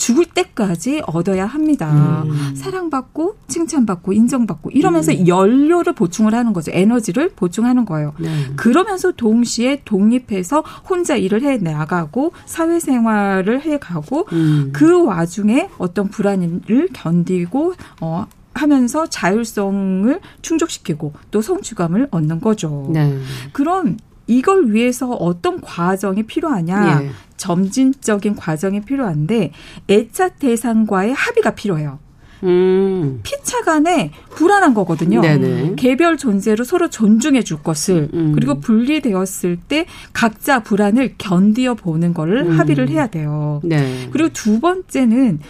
[0.00, 2.22] 죽을 때까지 얻어야 합니다.
[2.24, 2.54] 음.
[2.56, 5.28] 사랑받고 칭찬받고 인정받고 이러면서 음.
[5.28, 6.70] 연료를 보충을 하는 거죠.
[6.72, 8.14] 에너지를 보충하는 거예요.
[8.18, 8.30] 네.
[8.56, 14.70] 그러면서 동시에 독립해서 혼자 일을 해 나가고 사회생활을 해 가고 음.
[14.72, 22.88] 그 와중에 어떤 불안을 견디고 어 하면서 자율성을 충족시키고 또 성취감을 얻는 거죠.
[22.90, 23.18] 네.
[23.52, 23.98] 그럼
[24.30, 27.02] 이걸 위해서 어떤 과정이 필요하냐?
[27.02, 27.10] 예.
[27.36, 29.52] 점진적인 과정이 필요한데
[29.88, 31.98] 애착 대상과의 합의가 필요해요.
[32.42, 33.20] 음.
[33.22, 35.20] 피차 간에 불안한 거거든요.
[35.20, 35.74] 네네.
[35.76, 38.32] 개별 존재로 서로 존중해 줄 것을 음.
[38.34, 42.58] 그리고 분리되었을 때 각자 불안을 견디어 보는 거를 음.
[42.58, 43.60] 합의를 해야 돼요.
[43.64, 44.08] 네.
[44.10, 45.40] 그리고 두 번째는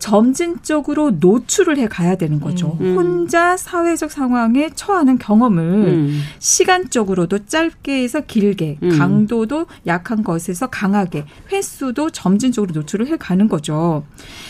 [0.00, 2.76] 점진적으로 노출을 해 가야 되는 거죠.
[2.80, 2.96] 음.
[2.96, 6.22] 혼자 사회적 상황에 처하는 경험을 음.
[6.40, 8.98] 시간적으로도 짧게 해서 길게, 음.
[8.98, 14.04] 강도도 약한 것에서 강하게, 횟수도 점진적으로 노출을 해 가는 거죠.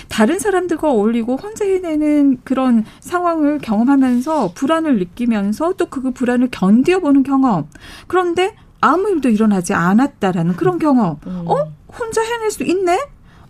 [0.09, 7.67] 다른 사람들과 어울리고 혼자 해내는 그런 상황을 경험하면서 불안을 느끼면서 또 그 불안을 견뎌보는 경험.
[8.07, 11.19] 그런데 아무 일도 일어나지 않았다라는 그런 경험.
[11.27, 11.43] 음.
[11.47, 11.73] 어?
[11.99, 12.99] 혼자 해낼 수 있네?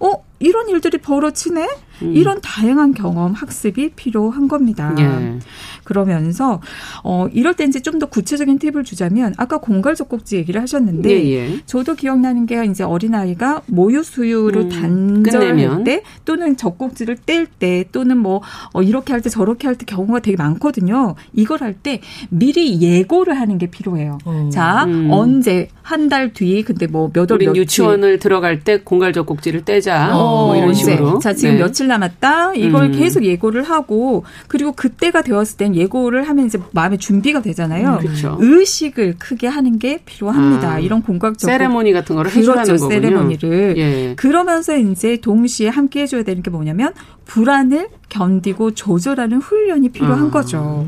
[0.01, 0.25] 어?
[0.39, 1.69] 이런 일들이 벌어지네?
[2.03, 2.17] 음.
[2.17, 4.95] 이런 다양한 경험, 학습이 필요한 겁니다.
[4.99, 5.39] 예.
[5.85, 6.61] 그러면서
[7.05, 11.31] 어 이럴 때 이제 좀 더 구체적인 팁을 주자면 아까 공갈 젖꼭지 얘기를 하셨는데 예,
[11.33, 11.61] 예.
[11.67, 17.85] 저도 기억나는 게 이제 어린 아이가 모유 수유를 음, 단절할 때 또는 젖꼭지를 뗄 때
[17.93, 18.41] 또는 뭐
[18.73, 21.15] 어, 이렇게 할 때 저렇게 할 때 경우가 되게 많거든요.
[21.35, 24.17] 이걸 할 때 미리 예고를 하는 게 필요해요.
[24.27, 24.49] 음.
[24.51, 25.09] 자 음.
[25.11, 30.47] 언제 한 달 뒤 근데 뭐 몇월 며칠 유치원을 들어갈 때 공갈 젖꼭지를 떼자 어,
[30.47, 31.19] 뭐 이런 식으로.
[31.19, 31.61] 자 지금 네.
[31.63, 32.93] 며칠 남았다 이걸 음.
[32.93, 37.95] 계속 예고를 하고 그리고 그때가 되었을 땐 예고를 하면 이제 마음의 준비가 되잖아요.
[37.95, 38.37] 음, 그렇죠.
[38.41, 40.73] 의식을 크게 하는 게 필요합니다.
[40.73, 42.89] 아, 이런 공각적 세레모니 같은 거를 그렇죠, 거군요.
[42.89, 44.15] 세레모니를 예.
[44.17, 46.93] 그러면서 이제 동시에 함께 해줘야 되는 게 뭐냐면
[47.31, 50.31] 불안을 견디고 조절하는 훈련이 필요한 아.
[50.31, 50.85] 거죠.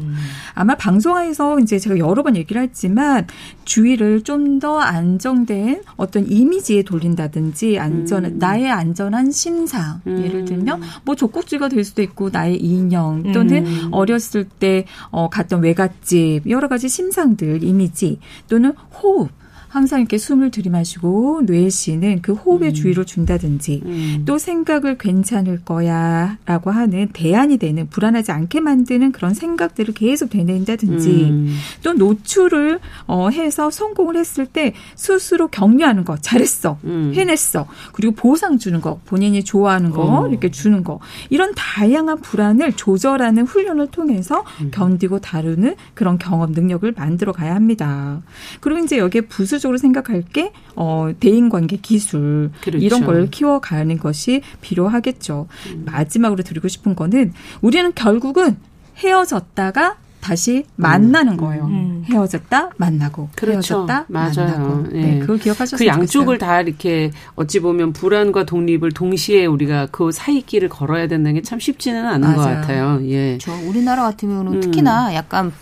[0.55, 3.27] 아마 방송에서 이제 제가 여러 번 얘기를 했지만
[3.65, 8.39] 주의를 좀 더 안정된 어떤 이미지에 돌린다든지 안전 음.
[8.39, 10.23] 나의 안전한 심상 음.
[10.25, 13.89] 예를 들면 뭐 족국지가 될 수도 있고 나의 인형 또는 음.
[13.91, 18.73] 어렸을 때 어, 갔던 외갓집 여러 가지 심상들 이미지 또는
[19.03, 19.31] 호흡
[19.73, 22.75] 항상 이렇게 숨을 들이마시고 뇌시는 그 호흡에 음.
[22.75, 24.23] 주의를 준다든지 음.
[24.27, 31.57] 또 생각을 괜찮을 거야라고 하는 대안이 되는 불안하지 않게 만드는 그런 생각들을 계속 되낸다든지 음.
[31.83, 37.15] 또 노출을 어 해서 성공을 했을 때 스스로 격려하는 거 잘했어 음.
[37.15, 40.29] 해냈어 그리고 보상 주는 거 본인이 좋아하는 거 어.
[40.29, 41.01] 이렇게 주는 거
[41.31, 44.71] 이런 다양한 불안을 조절하는 훈련을 통해서 음.
[44.71, 48.21] 견디고 다루는 그런 경험 능력을 만들어 가야 합니다.
[48.61, 52.85] 그리고 이제 여기에 부수 필수적으로 생각할 게 어, 대인 관계 기술 그렇죠.
[52.85, 55.47] 이런 걸 키워가는 것이 필요하겠죠.
[55.73, 55.83] 음.
[55.87, 58.57] 마지막으로 드리고 싶은 거는 우리는 결국은
[58.99, 61.37] 헤어졌다가 다시 만나는 음.
[61.37, 61.65] 거예요.
[61.67, 62.05] 음.
[62.07, 63.75] 헤어졌다 만나고 그렇죠.
[63.87, 64.33] 헤어졌다 맞아요.
[64.37, 64.83] 만나고.
[64.93, 65.01] 네.
[65.01, 66.39] 네, 그걸 기억하셨으면 그 양쪽을 좋겠어요.
[66.39, 72.07] 다 이렇게 어찌 보면 불안과 독립을 동시에 우리가 그 사이길을 걸어야 된다는 게 참 쉽지는
[72.07, 72.37] 않은 맞아요.
[72.37, 73.01] 것 같아요.
[73.05, 73.39] 예.
[73.39, 73.53] 그렇죠.
[73.69, 74.61] 우리나라 같은 경우는 음.
[74.61, 75.53] 특히나 약간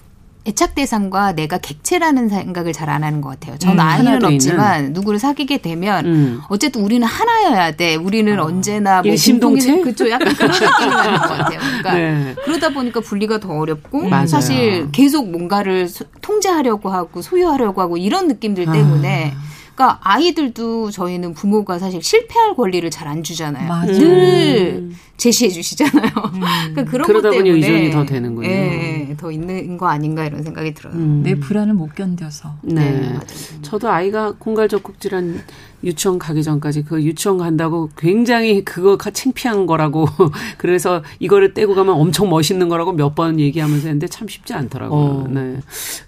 [0.47, 3.57] 애착 대상과 내가 객체라는 생각을 잘 안 하는 것 같아요.
[3.59, 4.93] 저는 음, 아이는 없지만 있는.
[4.95, 6.41] 누구를 사귀게 되면 음.
[6.49, 7.95] 어쨌든 우리는 하나여야 돼.
[7.95, 8.45] 우리는 아.
[8.45, 11.61] 언제나 뭐 심동체 그쪽 약간 그런 느낌이 나는 것 같아요.
[11.61, 12.35] 그러니까 네.
[12.45, 14.27] 그러다 보니까 분리가 더 어렵고 맞아요.
[14.27, 15.89] 사실 계속 뭔가를
[16.21, 19.51] 통제하려고 하고 소유하려고 하고 이런 느낌들 때문에 아.
[19.75, 23.67] 그러니까 아이들도 저희는 부모가 사실 실패할 권리를 잘 안 주잖아요.
[23.69, 23.93] 맞아.
[23.93, 26.11] 늘 제시해 주시잖아요.
[26.35, 26.41] 음.
[26.75, 28.49] 그러니까 그런 그러다 보니 의존이 더 되는군요.
[28.49, 30.95] 예, 더 있는 거 아닌가 이런 생각이 들어요.
[30.95, 31.23] 음.
[31.25, 32.55] 내 불안을 못 견뎌서.
[32.63, 32.91] 네.
[32.91, 33.19] 네.
[33.63, 35.43] 저도 아이가 공갈적국 질환
[35.83, 40.07] 유치원 가기 전까지 그 유치원 간다고 굉장히 그거 창피한 거라고
[40.59, 45.01] 그래서 이거를 떼고 가면 엄청 멋있는 거라고 몇 번 얘기하면서 했는데 참 쉽지 않더라고요.
[45.01, 45.27] 어.
[45.31, 45.57] 네.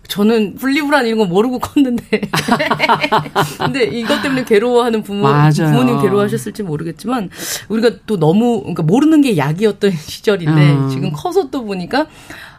[0.09, 2.05] 저는 분리불안 이런 거 모르고 컸는데
[3.59, 5.53] 근데 이것 때문에 괴로워하는 부모 맞아요.
[5.73, 7.31] 부모님 괴로워하셨을지 모르겠지만
[7.69, 10.89] 우리가 또 너무 그러니까 모르는 게 약이었던 시절인데 어.
[10.89, 12.07] 지금 커서 또 보니까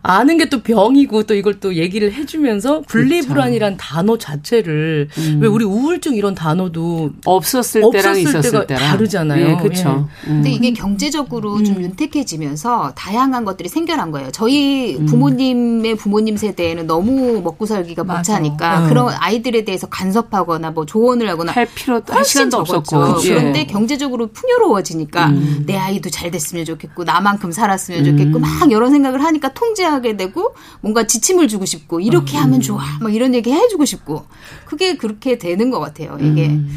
[0.03, 5.39] 아는 게 또 병이고 또 이걸 또 얘기를 해주면서 분리불안이란 단어 자체를 음.
[5.41, 9.47] 왜 우리 우울증 이런 단어도 없었을 때랑 있었을 때랑 다르잖아요.
[9.47, 9.89] 예, 그렇죠.
[9.89, 10.29] 예.
[10.29, 10.35] 음.
[10.35, 11.63] 근데 이게 경제적으로 음.
[11.63, 14.29] 좀 윤택해지면서 다양한 것들이 생겨난 거예요.
[14.31, 15.07] 저희 음.
[15.07, 18.89] 부모님의 부모님 세대에는 너무 먹고 살기가 벅차니까 음.
[18.89, 23.29] 그런 아이들에 대해서 간섭하거나 뭐 조언을 하거나 할 필요 할 시간도 없었고 예.
[23.29, 25.63] 그런데 경제적으로 풍요로워지니까 음.
[25.65, 30.55] 내 아이도 잘 됐으면 좋겠고 나만큼 살았으면 좋겠고 막 여러 생각을 하니까 통제 하게 되고
[30.81, 32.43] 뭔가 지침을 주고 싶고 이렇게 음.
[32.43, 34.25] 하면 좋아 막 이런 얘기 해주고 싶고
[34.65, 36.47] 그게 그렇게 되는 것 같아요 이게.
[36.47, 36.69] 음.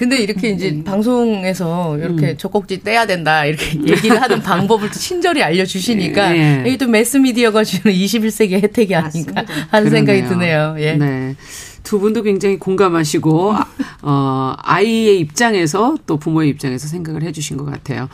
[0.00, 0.82] 근데 이렇게 이제 음.
[0.82, 2.36] 방송에서 이렇게 음.
[2.38, 6.64] 젖꼭지 떼야 된다 이렇게 얘기를 하는 방법을 또 친절히 알려주시니까 네.
[6.66, 9.90] 이게 또 매스미디어가 주는 21세기 혜택이 아닌가 하는 그러네요.
[9.90, 10.76] 생각이 드네요.
[10.78, 10.94] 예.
[10.94, 11.36] 네.
[11.82, 13.54] 두 분도 굉장히 공감하시고
[14.02, 18.08] 어, 아이의 입장에서 또 부모의 입장에서 생각을 해주신 것 같아요.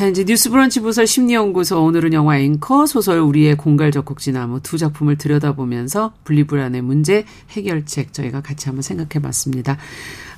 [0.00, 6.14] 자, 이제 뉴스브런치 부설 심리연구소 오늘은 영화 앵커 소설 우리의 공갈 젖꼭지나무 두 작품을 들여다보면서
[6.24, 9.76] 분리불안의 문제 해결책 저희가 같이 한번 생각해 봤습니다.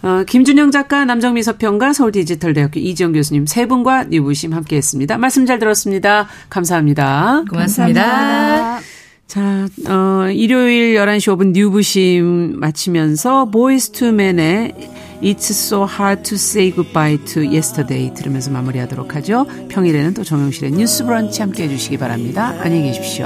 [0.03, 5.17] 어, 김준영 작가, 남정미 서평가, 서울디지털대학교 이지영 교수님 세 분과 뉴부심 함께 했습니다.
[5.17, 6.27] 말씀 잘 들었습니다.
[6.51, 7.45] 감사합니다.
[7.49, 8.03] 고맙습니다.
[8.03, 9.02] 감사합니다.
[9.33, 14.75] 자, 어, 일요일 11시 5분 뉴부심 마치면서 Boyz II Men의
[15.23, 19.47] It's so hard to say goodbye to yesterday 들으면서 마무리하도록 하죠.
[19.71, 22.55] 평일에는 또 정용실의 뉴스 브런치 함께 해주시기 바랍니다.
[22.59, 23.25] 안녕히 계십시오.